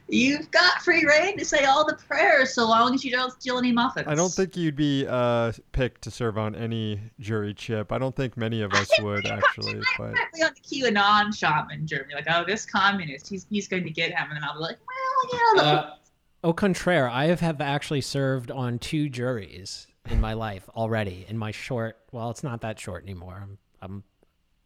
you've 0.09 0.51
got 0.51 0.83
free 0.83 1.05
reign 1.05 1.37
to 1.39 1.45
say 1.45 1.65
all 1.65 1.87
the 1.87 1.95
prayers 1.95 2.55
so 2.55 2.67
long 2.67 2.95
as 2.95 3.05
you 3.05 3.11
don't 3.11 3.31
steal 3.33 3.59
any 3.59 3.73
muffins. 3.73 4.07
I 4.09 4.15
don't 4.15 4.33
think 4.33 4.57
you'd 4.57 4.77
be 4.77 5.07
uh, 5.07 5.53
picked 5.73 6.03
to 6.03 6.11
serve 6.11 6.39
on 6.39 6.55
any 6.55 7.01
jury 7.21 7.55
chip. 7.55 7.93
I 7.93 7.99
don't 7.99 8.17
think 8.17 8.37
many 8.37 8.63
of 8.63 8.73
us 8.73 8.91
would 9.01 9.27
actually, 9.27 9.81
but 9.99 10.11
Exactly 10.11 10.43
on 10.43 10.51
the 10.55 10.61
QAnon 10.61 11.37
shaman 11.37 11.87
Germany, 11.87 12.15
like 12.15 12.27
oh 12.31 12.45
this 12.47 12.65
communist, 12.65 13.29
he's 13.29 13.47
he's 13.51 13.69
going 13.69 13.85
to 13.85 13.91
get 13.91 14.11
him, 14.11 14.29
and 14.31 14.37
then 14.37 14.45
I'll 14.45 14.55
be 14.55 14.61
like, 14.61 14.79
well, 14.87 15.33
you 15.33 15.57
know, 15.57 15.63
the 15.63 15.69
Uh, 15.69 15.95
au 16.45 16.53
contraire, 16.53 17.09
I 17.09 17.27
have, 17.27 17.41
have 17.41 17.61
actually 17.61 18.01
served 18.01 18.51
on 18.51 18.79
two 18.79 19.09
juries 19.09 19.87
in 20.09 20.21
my 20.21 20.33
life 20.33 20.69
already 20.75 21.27
in 21.29 21.37
my 21.37 21.51
short. 21.51 21.99
Well, 22.13 22.31
it's 22.31 22.43
not 22.43 22.63
that 22.63 22.79
short 22.79 23.03
anymore. 23.03 23.41
I'm, 23.43 23.59
I'm 23.83 24.05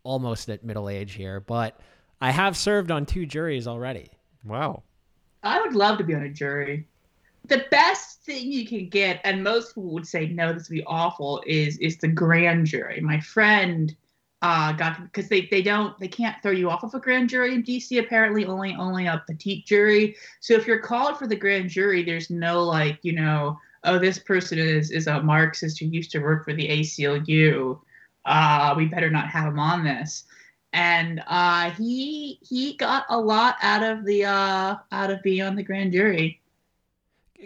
almost 0.05 0.49
at 0.49 0.65
middle 0.65 0.89
age 0.89 1.15
here, 1.15 1.41
but 1.41 1.81
I 2.21 2.31
have 2.31 2.57
served 2.57 2.91
on 2.91 3.07
two 3.07 3.27
juries 3.27 3.67
already. 3.67 4.11
wow. 4.45 4.83
I 5.43 5.61
would 5.61 5.75
love 5.75 5.99
to 5.99 6.05
be 6.05 6.15
on 6.15 6.23
a 6.23 6.29
jury. 6.29 6.87
The 7.49 7.67
best 7.71 8.23
thing 8.23 8.53
you 8.53 8.67
can 8.67 8.89
get, 8.89 9.21
and 9.25 9.43
most 9.43 9.75
people 9.75 9.93
would 9.93 10.07
say 10.07 10.29
no, 10.29 10.53
this 10.53 10.69
would 10.69 10.77
be 10.77 10.85
awful, 10.85 11.43
is 11.47 11.77
is 11.79 11.99
the 11.99 12.09
grand 12.09 12.67
jury. 12.67 13.01
My 13.01 13.19
friend 13.19 13.95
uh, 14.43 14.73
got 14.73 15.03
because 15.03 15.29
they, 15.29 15.47
they 15.51 15.63
don't 15.63 15.99
they 15.99 16.09
can't 16.09 16.41
throw 16.43 16.53
you 16.53 16.71
off 16.71 16.85
of 16.85 16.95
a 16.95 17.01
grand 17.01 17.29
jury 17.29 17.55
in 17.55 17.63
DC. 17.63 17.99
Apparently, 17.99 18.45
only 18.47 18.75
only 18.75 19.07
a 19.07 19.23
petite 19.27 19.67
jury. 19.67 20.17
So 20.41 20.55
if 20.55 20.67
you're 20.67 20.81
called 20.81 21.19
for 21.19 21.27
the 21.27 21.37
grand 21.37 21.71
jury, 21.71 22.05
there's 22.05 22.31
no 22.31 22.63
like 22.63 22.99
you 23.03 23.13
know 23.13 23.59
oh 23.85 23.99
this 23.99 24.19
person 24.19 24.59
is 24.59 24.91
is 24.93 25.09
a 25.09 25.23
Marxist 25.23 25.81
who 25.81 25.87
used 25.87 26.13
to 26.13 26.21
work 26.21 26.45
for 26.45 26.55
the 26.55 26.69
ACLU. 26.69 27.81
Uh, 28.25 28.75
we 28.77 28.87
better 28.87 29.11
not 29.11 29.29
have 29.29 29.47
him 29.47 29.59
on 29.59 29.83
this 29.83 30.25
and 30.73 31.23
uh, 31.27 31.71
he 31.71 32.39
he 32.43 32.77
got 32.77 33.05
a 33.09 33.19
lot 33.19 33.57
out 33.63 33.83
of 33.83 34.05
the 34.05 34.25
uh, 34.25 34.77
out 34.91 35.11
of 35.11 35.23
being 35.23 35.43
on 35.43 35.57
the 35.57 35.63
grand 35.63 35.93
jury. 35.93 36.41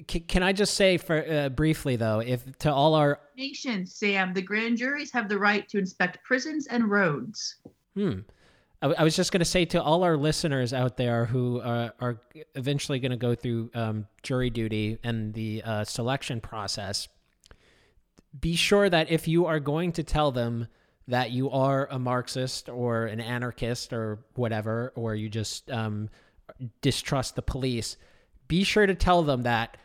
C- 0.09 0.21
can 0.21 0.43
I 0.43 0.53
just 0.53 0.75
say 0.75 0.99
for 0.99 1.25
uh, 1.29 1.49
briefly 1.49 1.97
though, 1.97 2.21
if 2.21 2.59
to 2.59 2.73
all 2.73 2.95
our 2.95 3.21
Nation, 3.37 3.87
Sam, 3.87 4.33
the 4.33 4.43
grand 4.43 4.79
juries 4.79 5.12
have 5.12 5.29
the 5.29 5.39
right 5.39 5.69
to 5.69 5.79
inspect 5.79 6.25
prisons 6.25 6.67
and 6.67 6.91
roads. 6.91 7.57
Hmm. 7.95 8.21
I, 8.83 8.89
I 8.89 9.05
was 9.05 9.17
just 9.17 9.33
going 9.33 9.41
to 9.41 9.47
say 9.47 9.65
to 9.67 9.83
all 9.83 10.05
our 10.05 10.17
listeners 10.17 10.73
out 10.73 10.97
there 10.97 11.27
who 11.27 11.61
are, 11.62 11.95
are 12.01 12.21
eventually 12.55 12.99
going 12.99 13.11
to 13.11 13.17
go 13.17 13.35
through 13.35 13.71
um, 13.75 14.07
jury 14.23 14.51
duty 14.51 14.99
and 15.03 15.35
the 15.35 15.62
uh, 15.65 15.85
selection 15.85 16.41
process, 16.41 17.09
be 18.39 18.55
sure 18.55 18.89
that 18.91 19.11
if 19.11 19.27
you 19.27 19.47
are 19.47 19.61
going 19.61 19.93
to 19.93 20.03
tell 20.03 20.31
them 20.31 20.69
that 21.09 21.31
you 21.31 21.51
are 21.51 21.87
a 21.90 21.99
Marxist 21.99 22.69
or 22.69 23.07
an 23.07 23.21
anarchist 23.21 23.92
or 23.92 24.19
whatever, 24.35 24.92
or 24.97 25.14
you 25.14 25.29
just 25.29 25.71
um, 25.71 26.09
distrust 26.81 27.37
the 27.37 27.42
police, 27.42 27.97
be 28.49 28.64
sure 28.64 28.87
to 28.87 28.95
tell 28.95 29.23
them 29.23 29.42
that 29.42 29.77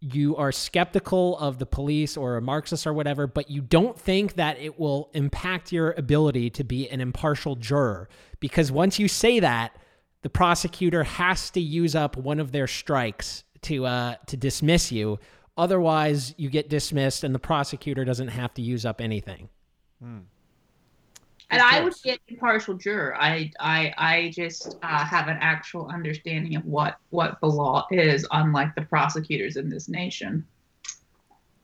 you 0.00 0.36
are 0.36 0.52
skeptical 0.52 1.38
of 1.38 1.58
the 1.58 1.64
police 1.64 2.16
or 2.16 2.36
a 2.36 2.42
Marxist 2.42 2.86
or 2.86 2.92
whatever, 2.92 3.26
but 3.26 3.50
you 3.50 3.62
don't 3.62 3.98
think 3.98 4.34
that 4.34 4.58
it 4.58 4.78
will 4.78 5.10
impact 5.14 5.72
your 5.72 5.92
ability 5.92 6.50
to 6.50 6.62
be 6.62 6.88
an 6.90 7.00
impartial 7.00 7.56
juror. 7.56 8.10
Because 8.38 8.70
once 8.70 8.98
you 8.98 9.08
say 9.08 9.40
that, 9.40 9.74
the 10.20 10.28
prosecutor 10.28 11.04
has 11.04 11.48
to 11.50 11.60
use 11.60 11.94
up 11.94 12.16
one 12.16 12.38
of 12.38 12.52
their 12.52 12.66
strikes 12.66 13.44
to 13.62 13.86
uh, 13.86 14.16
to 14.26 14.36
dismiss 14.36 14.92
you. 14.92 15.18
Otherwise, 15.56 16.34
you 16.36 16.50
get 16.50 16.68
dismissed, 16.68 17.24
and 17.24 17.34
the 17.34 17.38
prosecutor 17.38 18.04
doesn't 18.04 18.28
have 18.28 18.52
to 18.54 18.62
use 18.62 18.84
up 18.84 19.00
anything. 19.00 19.48
And 21.54 21.62
I 21.62 21.82
would 21.82 21.94
be 22.02 22.10
an 22.10 22.18
impartial 22.28 22.74
juror. 22.74 23.14
I 23.16 23.50
I 23.60 23.94
I 23.96 24.32
just 24.34 24.76
uh, 24.82 25.04
have 25.04 25.28
an 25.28 25.38
actual 25.40 25.88
understanding 25.88 26.56
of 26.56 26.64
what 26.64 26.96
what 27.10 27.38
the 27.40 27.46
law 27.46 27.86
is, 27.90 28.26
unlike 28.30 28.74
the 28.74 28.82
prosecutors 28.82 29.56
in 29.56 29.68
this 29.68 29.88
nation. 29.88 30.46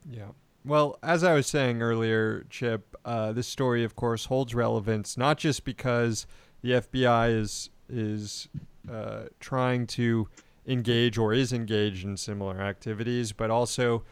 Yeah. 0.08 0.28
Well, 0.64 0.98
as 1.02 1.24
I 1.24 1.34
was 1.34 1.46
saying 1.46 1.80
earlier, 1.80 2.44
Chip, 2.50 2.94
uh, 3.04 3.32
this 3.32 3.46
story, 3.46 3.82
of 3.82 3.96
course, 3.96 4.26
holds 4.26 4.54
relevance 4.54 5.16
not 5.16 5.38
just 5.38 5.64
because 5.64 6.26
the 6.62 6.72
FBI 6.72 7.34
is 7.34 7.70
is 7.88 8.48
uh, 8.90 9.24
trying 9.40 9.86
to 9.86 10.28
engage 10.66 11.18
or 11.18 11.32
is 11.32 11.52
engaged 11.52 12.04
in 12.04 12.16
similar 12.16 12.60
activities, 12.60 13.32
but 13.32 13.50
also 13.50 14.04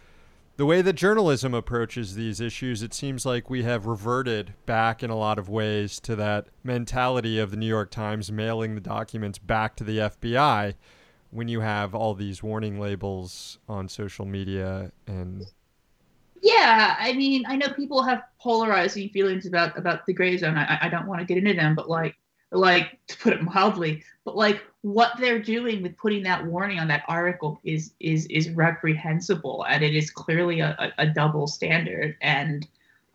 the 0.58 0.66
way 0.66 0.82
that 0.82 0.94
journalism 0.94 1.54
approaches 1.54 2.16
these 2.16 2.40
issues. 2.40 2.82
It 2.82 2.92
seems 2.92 3.24
like 3.24 3.48
we 3.48 3.62
have 3.62 3.86
reverted 3.86 4.54
back 4.66 5.04
in 5.04 5.08
a 5.08 5.16
lot 5.16 5.38
of 5.38 5.48
ways 5.48 6.00
to 6.00 6.16
that 6.16 6.48
mentality 6.64 7.38
of 7.38 7.52
the 7.52 7.56
New 7.56 7.66
York 7.66 7.92
Times 7.92 8.30
mailing 8.32 8.74
the 8.74 8.80
documents 8.80 9.38
back 9.38 9.76
to 9.76 9.84
the 9.84 9.98
FBI 9.98 10.74
when 11.30 11.46
you 11.46 11.60
have 11.60 11.94
all 11.94 12.12
these 12.12 12.42
warning 12.42 12.80
labels 12.80 13.58
on 13.68 13.88
social 13.88 14.26
media 14.26 14.90
and 15.06 15.44
Yeah, 16.42 16.96
I 16.98 17.12
mean, 17.12 17.44
I 17.46 17.54
know 17.54 17.68
people 17.68 18.02
have 18.02 18.24
polarizing 18.40 19.10
feelings 19.10 19.46
about 19.46 19.78
about 19.78 20.06
the 20.06 20.12
gray 20.12 20.36
zone. 20.38 20.56
I, 20.56 20.78
I 20.82 20.88
don't 20.88 21.06
want 21.06 21.20
to 21.20 21.24
get 21.24 21.38
into 21.38 21.54
them, 21.54 21.76
but 21.76 21.88
like 21.88 22.16
like 22.50 22.98
to 23.06 23.16
put 23.18 23.32
it 23.32 23.42
mildly. 23.42 24.02
But 24.24 24.34
like 24.36 24.60
what 24.82 25.12
they're 25.18 25.42
doing 25.42 25.82
with 25.82 25.96
putting 25.96 26.22
that 26.22 26.46
warning 26.46 26.78
on 26.78 26.88
that 26.88 27.04
article 27.08 27.60
is 27.64 27.92
is 28.00 28.26
is 28.26 28.50
reprehensible, 28.50 29.64
and 29.68 29.82
it 29.82 29.94
is 29.94 30.10
clearly 30.10 30.60
a, 30.60 30.76
a, 30.78 31.02
a 31.02 31.06
double 31.06 31.46
standard. 31.46 32.16
And 32.20 32.66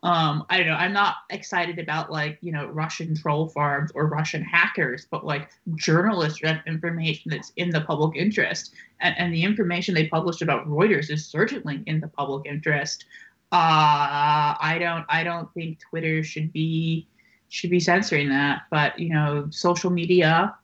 um, 0.02 0.44
I 0.50 0.58
don't 0.58 0.66
know. 0.66 0.74
I'm 0.74 0.92
not 0.92 1.16
excited 1.30 1.78
about 1.78 2.12
like 2.12 2.36
you 2.42 2.52
know 2.52 2.66
Russian 2.66 3.14
troll 3.14 3.48
farms 3.48 3.90
or 3.94 4.06
Russian 4.06 4.42
hackers, 4.42 5.06
but 5.10 5.24
like 5.24 5.50
journalists 5.76 6.40
have 6.44 6.60
information 6.66 7.30
that's 7.30 7.52
in 7.56 7.70
the 7.70 7.80
public 7.80 8.14
interest, 8.14 8.74
and, 9.00 9.14
and 9.18 9.32
the 9.32 9.42
information 9.42 9.94
they 9.94 10.08
published 10.08 10.42
about 10.42 10.68
Reuters 10.68 11.10
is 11.10 11.26
certainly 11.26 11.82
in 11.86 12.00
the 12.00 12.08
public 12.08 12.44
interest. 12.44 13.06
Uh, 13.52 14.54
I 14.60 14.76
don't 14.78 15.06
I 15.08 15.24
don't 15.24 15.52
think 15.54 15.78
Twitter 15.80 16.22
should 16.22 16.52
be 16.52 17.06
should 17.48 17.70
be 17.70 17.80
censoring 17.80 18.28
that, 18.28 18.62
but 18.70 18.98
you 18.98 19.08
know 19.08 19.46
social 19.50 19.90
media. 19.90 20.54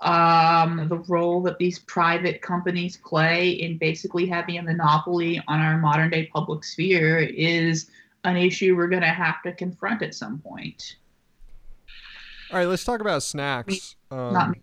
Um, 0.00 0.88
the 0.88 0.98
role 1.08 1.42
that 1.42 1.58
these 1.58 1.78
private 1.80 2.40
companies 2.40 2.96
play 2.96 3.50
in 3.50 3.76
basically 3.76 4.26
having 4.26 4.56
a 4.56 4.62
monopoly 4.62 5.42
on 5.46 5.60
our 5.60 5.76
modern 5.76 6.08
day 6.08 6.26
public 6.32 6.64
sphere 6.64 7.18
is 7.18 7.90
an 8.24 8.36
issue 8.36 8.76
we're 8.76 8.88
going 8.88 9.02
to 9.02 9.08
have 9.08 9.42
to 9.42 9.52
confront 9.52 10.02
at 10.02 10.14
some 10.14 10.38
point. 10.38 10.96
All 12.50 12.58
right, 12.58 12.66
let's 12.66 12.84
talk 12.84 13.00
about 13.00 13.22
snacks. 13.22 13.96
Um, 14.10 14.32
Not. 14.32 14.56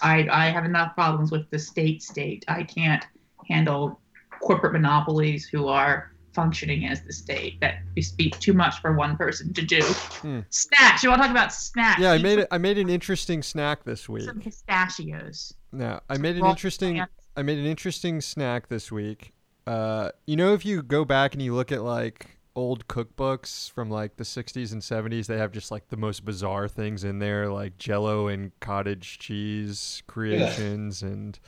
I, 0.00 0.28
I 0.30 0.46
have 0.46 0.64
enough 0.64 0.94
problems 0.94 1.30
with 1.30 1.50
the 1.50 1.58
state 1.58 2.02
state. 2.02 2.44
I 2.48 2.62
can't 2.62 3.04
handle 3.48 4.00
corporate 4.40 4.72
monopolies 4.72 5.46
who 5.46 5.68
are 5.68 6.11
functioning 6.34 6.86
as 6.86 7.02
the 7.02 7.12
state. 7.12 7.60
That 7.60 7.76
we 7.94 8.02
speak 8.02 8.38
too 8.40 8.52
much 8.52 8.80
for 8.80 8.92
one 8.94 9.16
person 9.16 9.52
to 9.54 9.62
do. 9.62 9.82
Hmm. 9.82 10.40
Snacks. 10.50 11.02
You 11.02 11.10
want 11.10 11.22
to 11.22 11.28
talk 11.28 11.30
about 11.30 11.52
snacks? 11.52 12.00
Yeah, 12.00 12.12
I 12.12 12.18
made 12.18 12.40
it. 12.40 12.48
I 12.50 12.58
made 12.58 12.78
an 12.78 12.88
interesting 12.88 13.42
snack 13.42 13.84
this 13.84 14.08
week. 14.08 14.24
Some 14.24 14.40
pistachios. 14.40 15.54
No, 15.72 16.00
I 16.08 16.18
made 16.18 16.36
an 16.36 16.44
interesting. 16.44 17.02
I 17.36 17.42
made 17.42 17.58
an 17.58 17.66
interesting 17.66 18.20
snack 18.20 18.68
this 18.68 18.92
week. 18.92 19.32
Uh, 19.66 20.10
you 20.26 20.36
know, 20.36 20.54
if 20.54 20.64
you 20.64 20.82
go 20.82 21.04
back 21.04 21.34
and 21.34 21.42
you 21.42 21.54
look 21.54 21.72
at 21.72 21.82
like 21.82 22.26
old 22.54 22.86
cookbooks 22.86 23.70
from 23.70 23.90
like 23.90 24.16
the 24.16 24.24
60s 24.24 24.72
and 24.72 24.82
70s 24.82 25.26
they 25.26 25.38
have 25.38 25.52
just 25.52 25.70
like 25.70 25.88
the 25.88 25.96
most 25.96 26.22
bizarre 26.22 26.68
things 26.68 27.02
in 27.02 27.18
there 27.18 27.48
like 27.48 27.78
jello 27.78 28.28
and 28.28 28.52
cottage 28.60 29.18
cheese 29.18 30.02
creations 30.06 31.02
yeah. 31.02 31.08
and 31.08 31.40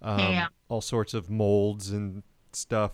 um, 0.00 0.48
all 0.68 0.80
sorts 0.80 1.12
of 1.12 1.28
molds 1.28 1.90
and 1.90 2.22
stuff 2.52 2.92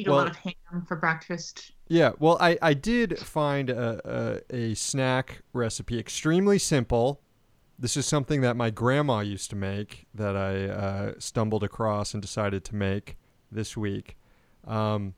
eat 0.00 0.08
well, 0.08 0.16
a 0.16 0.20
lot 0.20 0.30
of 0.30 0.36
ham 0.36 0.84
for 0.86 0.96
breakfast 0.96 1.72
yeah 1.88 2.12
well 2.18 2.36
i 2.40 2.56
i 2.62 2.74
did 2.74 3.18
find 3.18 3.70
a, 3.70 4.40
a, 4.50 4.56
a 4.56 4.74
snack 4.74 5.42
recipe 5.52 5.98
extremely 5.98 6.58
simple 6.58 7.20
this 7.78 7.96
is 7.96 8.04
something 8.06 8.40
that 8.40 8.56
my 8.56 8.70
grandma 8.70 9.20
used 9.20 9.50
to 9.50 9.56
make 9.56 10.06
that 10.14 10.36
i 10.36 10.64
uh, 10.64 11.12
stumbled 11.18 11.62
across 11.62 12.14
and 12.14 12.22
decided 12.22 12.64
to 12.64 12.74
make 12.74 13.16
this 13.50 13.76
week 13.76 14.16
um, 14.66 15.14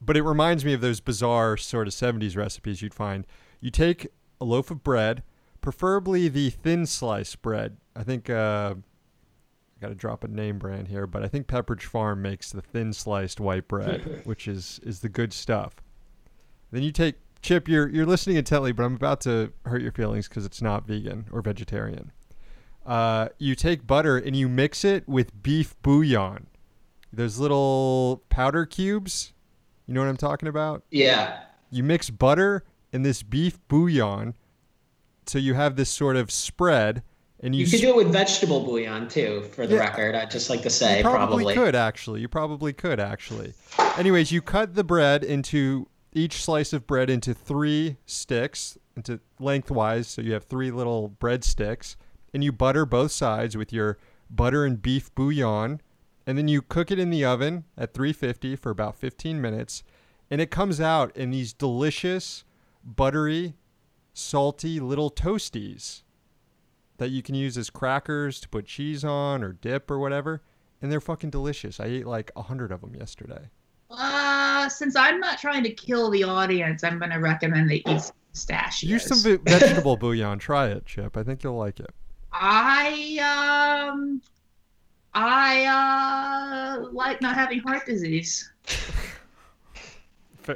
but 0.00 0.16
it 0.16 0.22
reminds 0.22 0.64
me 0.64 0.74
of 0.74 0.80
those 0.80 1.00
bizarre 1.00 1.56
sort 1.56 1.88
of 1.88 1.94
70s 1.94 2.36
recipes 2.36 2.82
you'd 2.82 2.94
find. 2.94 3.26
You 3.60 3.70
take 3.70 4.08
a 4.40 4.44
loaf 4.44 4.70
of 4.70 4.82
bread, 4.82 5.22
preferably 5.60 6.28
the 6.28 6.50
thin 6.50 6.86
slice 6.86 7.34
bread. 7.34 7.76
I 7.96 8.04
think 8.04 8.30
uh, 8.30 8.76
got 9.80 9.88
to 9.88 9.94
drop 9.94 10.24
a 10.24 10.28
name 10.28 10.58
brand 10.58 10.88
here, 10.88 11.06
but 11.06 11.22
I 11.22 11.28
think 11.28 11.46
Pepperidge 11.46 11.82
Farm 11.82 12.22
makes 12.22 12.50
the 12.50 12.62
thin 12.62 12.92
sliced 12.92 13.40
white 13.40 13.68
bread, 13.68 14.20
which 14.24 14.48
is 14.48 14.80
is 14.82 15.00
the 15.00 15.08
good 15.08 15.32
stuff. 15.32 15.76
Then 16.70 16.82
you 16.82 16.92
take 16.92 17.16
Chip. 17.42 17.68
You're 17.68 17.88
you're 17.88 18.06
listening 18.06 18.36
intently, 18.36 18.72
but 18.72 18.84
I'm 18.84 18.94
about 18.94 19.20
to 19.22 19.52
hurt 19.64 19.82
your 19.82 19.92
feelings 19.92 20.28
because 20.28 20.44
it's 20.44 20.60
not 20.60 20.86
vegan 20.86 21.26
or 21.30 21.42
vegetarian. 21.42 22.12
Uh, 22.84 23.28
you 23.38 23.54
take 23.54 23.86
butter 23.86 24.16
and 24.16 24.34
you 24.34 24.48
mix 24.48 24.84
it 24.84 25.06
with 25.08 25.42
beef 25.42 25.74
bouillon. 25.82 26.46
Those 27.12 27.38
little 27.38 28.22
powder 28.28 28.64
cubes 28.66 29.32
you 29.88 29.94
know 29.94 30.00
what 30.00 30.10
I'm 30.10 30.18
talking 30.18 30.48
about? 30.48 30.84
Yeah. 30.90 31.40
You 31.70 31.82
mix 31.82 32.10
butter 32.10 32.62
and 32.92 33.06
this 33.06 33.22
beef 33.22 33.58
bouillon, 33.68 34.34
so 35.26 35.38
you 35.38 35.54
have 35.54 35.76
this 35.76 35.88
sort 35.88 36.16
of 36.16 36.30
spread. 36.30 37.02
And 37.40 37.54
you, 37.54 37.64
you 37.64 37.70
could 37.70 37.80
do 37.80 37.90
it 37.90 37.96
with 37.96 38.12
vegetable 38.12 38.64
bouillon 38.64 39.08
too, 39.08 39.42
for 39.52 39.66
the 39.66 39.76
yeah, 39.76 39.80
record. 39.80 40.14
I'd 40.14 40.30
just 40.30 40.50
like 40.50 40.62
to 40.62 40.70
say, 40.70 40.98
you 40.98 41.02
probably, 41.04 41.44
probably 41.44 41.54
could 41.54 41.74
actually. 41.76 42.20
You 42.20 42.28
probably 42.28 42.72
could 42.72 42.98
actually. 42.98 43.54
Anyways, 43.96 44.32
you 44.32 44.42
cut 44.42 44.74
the 44.74 44.84
bread 44.84 45.22
into 45.22 45.88
each 46.12 46.42
slice 46.42 46.72
of 46.72 46.86
bread 46.86 47.10
into 47.10 47.34
three 47.34 47.96
sticks, 48.06 48.76
into 48.96 49.20
lengthwise, 49.38 50.08
so 50.08 50.22
you 50.22 50.32
have 50.32 50.44
three 50.44 50.72
little 50.72 51.08
bread 51.08 51.44
sticks, 51.44 51.96
and 52.34 52.42
you 52.42 52.50
butter 52.50 52.84
both 52.84 53.12
sides 53.12 53.56
with 53.56 53.72
your 53.72 53.98
butter 54.30 54.64
and 54.64 54.82
beef 54.82 55.14
bouillon 55.14 55.80
and 56.26 56.36
then 56.36 56.48
you 56.48 56.60
cook 56.60 56.90
it 56.90 56.98
in 56.98 57.10
the 57.10 57.24
oven 57.24 57.64
at 57.76 57.94
350 57.94 58.56
for 58.56 58.70
about 58.70 58.96
15 58.96 59.40
minutes 59.40 59.82
and 60.30 60.40
it 60.40 60.50
comes 60.50 60.80
out 60.80 61.16
in 61.16 61.30
these 61.30 61.52
delicious 61.52 62.44
buttery 62.84 63.54
salty 64.12 64.78
little 64.80 65.10
toasties 65.10 66.02
that 66.98 67.10
you 67.10 67.22
can 67.22 67.34
use 67.34 67.56
as 67.56 67.70
crackers 67.70 68.40
to 68.40 68.48
put 68.48 68.66
cheese 68.66 69.04
on 69.04 69.42
or 69.42 69.52
dip 69.52 69.90
or 69.90 69.98
whatever 69.98 70.42
and 70.80 70.92
they're 70.92 71.00
fucking 71.00 71.30
delicious. 71.30 71.80
I 71.80 71.86
ate 71.86 72.06
like 72.06 72.30
a 72.36 72.42
hundred 72.42 72.70
of 72.70 72.80
them 72.80 72.94
yesterday. 72.94 73.48
Uh 73.90 74.68
since 74.68 74.94
i'm 74.96 75.18
not 75.18 75.38
trying 75.38 75.62
to 75.62 75.70
kill 75.70 76.10
the 76.10 76.22
audience 76.22 76.84
i'm 76.84 76.98
going 76.98 77.10
to 77.10 77.16
recommend 77.16 77.70
they 77.70 77.82
eat 77.86 78.12
pistachios 78.32 78.82
use 78.82 79.06
some 79.06 79.38
vegetable 79.44 79.96
bouillon. 79.96 80.38
Try 80.38 80.68
it 80.68 80.84
chip. 80.84 81.16
I 81.16 81.22
think 81.22 81.42
you'll 81.42 81.56
like 81.56 81.80
it. 81.80 81.90
I 82.30 83.88
um 83.88 84.20
I 85.14 85.64
uh, 86.84 86.90
like 86.92 87.20
not 87.20 87.34
having 87.34 87.60
heart 87.60 87.86
disease. 87.86 88.50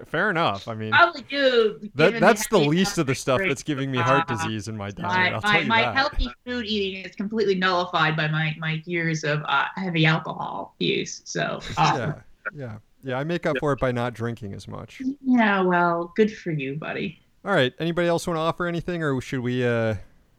Fair 0.07 0.31
enough. 0.31 0.69
I 0.69 0.75
mean, 0.75 0.93
probably 0.93 1.23
do. 1.23 1.91
That, 1.95 2.21
that's 2.21 2.47
the 2.49 2.59
least 2.59 2.99
of 2.99 3.07
the 3.07 3.15
stuff 3.15 3.41
that's 3.47 3.63
giving 3.63 3.91
me 3.91 3.99
heart 3.99 4.31
uh, 4.31 4.37
disease 4.37 4.69
in 4.69 4.77
my 4.77 4.91
diet. 4.91 5.43
My, 5.43 5.61
my, 5.61 5.65
my 5.65 5.83
that. 5.83 5.95
healthy 5.95 6.29
food 6.45 6.67
eating 6.67 7.05
is 7.05 7.15
completely 7.15 7.55
nullified 7.55 8.17
by 8.17 8.29
my, 8.29 8.55
my 8.59 8.83
years 8.85 9.25
of 9.25 9.43
uh, 9.47 9.67
heavy 9.77 10.07
alcohol 10.07 10.75
use. 10.79 11.23
So 11.25 11.61
uh, 11.77 11.97
yeah, 11.97 12.15
yeah, 12.55 12.79
yeah. 13.03 13.19
I 13.19 13.25
make 13.25 13.47
up 13.47 13.57
for 13.59 13.73
it 13.73 13.81
by 13.81 13.93
not 13.93 14.15
drinking 14.15 14.55
as 14.55 14.67
much. 14.67 15.03
Yeah, 15.25 15.61
well, 15.61 16.13
good 16.17 16.37
for 16.37 16.51
you, 16.51 16.77
buddy. 16.77 17.21
All 17.45 17.53
right. 17.53 17.73
Anybody 17.79 18.09
else 18.09 18.27
want 18.27 18.37
to 18.37 18.41
offer 18.41 18.67
anything, 18.67 19.03
or 19.03 19.21
should 19.21 19.41
we 19.41 19.65
uh, 19.65 19.97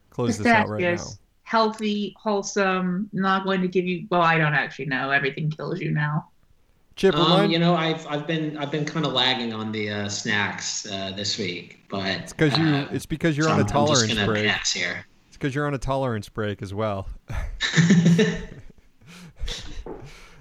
close 0.09 0.37
this 0.37 0.47
out 0.47 0.69
right 0.69 0.81
now? 0.81 1.03
healthy, 1.43 2.15
wholesome, 2.17 3.09
not 3.13 3.45
going 3.45 3.61
to 3.61 3.67
give 3.67 3.85
you. 3.85 4.07
Well, 4.09 4.21
I 4.21 4.37
don't 4.37 4.53
actually 4.53 4.85
know. 4.85 5.11
Everything 5.11 5.51
kills 5.51 5.79
you 5.79 5.91
now. 5.91 6.29
Chip, 6.95 7.15
um, 7.15 7.49
you 7.49 7.57
know, 7.57 7.75
I've 7.75 8.05
I've 8.07 8.27
been 8.27 8.55
I've 8.57 8.71
been 8.71 8.85
kind 8.85 9.05
of 9.05 9.13
lagging 9.13 9.51
on 9.51 9.71
the 9.71 9.89
uh, 9.89 10.09
snacks 10.09 10.85
uh, 10.85 11.11
this 11.15 11.39
week, 11.39 11.79
but 11.89 12.05
it's 12.05 12.33
because 12.33 12.57
you 12.57 12.65
uh, 12.65 12.87
it's 12.91 13.07
because 13.07 13.35
you're 13.35 13.47
so 13.47 13.53
on 13.53 13.59
a 13.59 13.63
tolerance 13.63 14.13
break. 14.25 14.47
It's 14.47 14.77
because 15.31 15.55
you're 15.55 15.65
on 15.65 15.73
a 15.73 15.79
tolerance 15.79 16.29
break 16.29 16.61
as 16.61 16.73
well. 16.73 17.07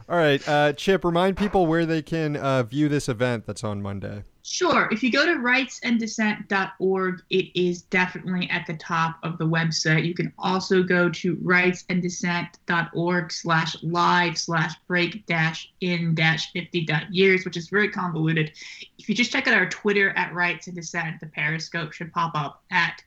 All 0.09 0.19
right, 0.19 0.47
uh, 0.47 0.75
Chip, 0.75 1.05
remind 1.05 1.39
people 1.39 1.67
where 1.67 1.87
they 1.87 2.03
can 2.03 2.37
uh, 2.37 2.65
view 2.65 2.89
this 2.89 3.09
event 3.09 3.47
that's 3.47 3.65
on 3.65 3.81
Monday. 3.81 4.25
Sure. 4.53 4.87
If 4.93 5.03
you 5.03 5.11
go 5.11 5.25
to 5.25 5.37
rightsanddissent.org, 5.37 7.23
it 7.31 7.59
is 7.59 7.81
definitely 7.85 8.51
at 8.51 8.67
the 8.67 8.75
top 8.75 9.17
of 9.23 9.39
the 9.39 9.47
website. 9.47 10.05
You 10.05 10.13
can 10.13 10.31
also 10.39 10.83
go 10.83 11.09
to 11.09 11.37
rightsanddissent.org 11.37 13.33
slash 13.33 13.83
live 13.83 14.37
slash 14.37 14.75
break 14.87 15.25
dash 15.25 15.73
in 15.81 16.15
dash 16.15 16.53
50 16.53 16.85
dot 16.85 17.11
years, 17.15 17.47
which 17.47 17.57
is 17.57 17.71
very 17.71 17.89
convoluted. 17.89 18.53
If 18.99 19.09
you 19.09 19.15
just 19.15 19.33
check 19.33 19.49
out 19.49 19.55
our 19.55 19.71
Twitter 19.71 20.11
at 20.19 20.35
Rights 20.35 20.67
and 20.67 20.77
Dissent, 20.77 21.21
the 21.21 21.29
Periscope 21.29 21.95
should 21.95 22.13
pop 22.13 22.33
up 22.35 22.63
at 22.71 23.03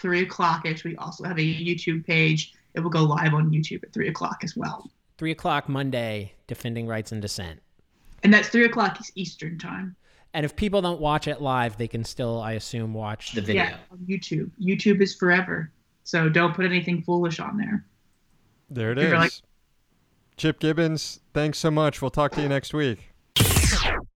3 0.00 0.22
o'clock 0.22 0.64
ish. 0.64 0.84
We 0.84 0.96
also 0.96 1.24
have 1.24 1.38
a 1.38 1.42
YouTube 1.42 2.06
page. 2.06 2.54
It 2.72 2.80
will 2.80 2.88
go 2.88 3.02
live 3.02 3.34
on 3.34 3.50
YouTube 3.50 3.82
at 3.82 3.92
3 3.92 4.08
o'clock 4.08 4.38
as 4.42 4.56
well. 4.56 4.90
3 5.18 5.32
o'clock 5.32 5.68
Monday, 5.68 6.32
Defending 6.46 6.86
Rights 6.86 7.12
and 7.12 7.20
Dissent. 7.20 7.60
And 8.22 8.32
that's 8.32 8.48
3 8.48 8.64
o'clock 8.64 8.98
Eastern 9.16 9.58
time. 9.58 9.94
And 10.38 10.44
if 10.44 10.54
people 10.54 10.80
don't 10.80 11.00
watch 11.00 11.26
it 11.26 11.42
live, 11.42 11.76
they 11.78 11.88
can 11.88 12.04
still, 12.04 12.40
I 12.40 12.52
assume, 12.52 12.94
watch 12.94 13.32
the 13.32 13.40
video 13.40 13.64
yeah, 13.64 13.76
on 13.90 13.98
YouTube. 14.08 14.48
YouTube 14.62 15.00
is 15.00 15.12
forever, 15.12 15.72
so 16.04 16.28
don't 16.28 16.54
put 16.54 16.64
anything 16.64 17.02
foolish 17.02 17.40
on 17.40 17.58
there. 17.58 17.84
There 18.70 18.92
it 18.92 18.98
is. 18.98 19.12
Like- 19.12 19.32
Chip 20.36 20.60
Gibbons, 20.60 21.18
thanks 21.34 21.58
so 21.58 21.72
much. 21.72 22.00
We'll 22.00 22.12
talk 22.12 22.30
to 22.34 22.40
you 22.40 22.48
next 22.48 22.72
week. 22.72 23.10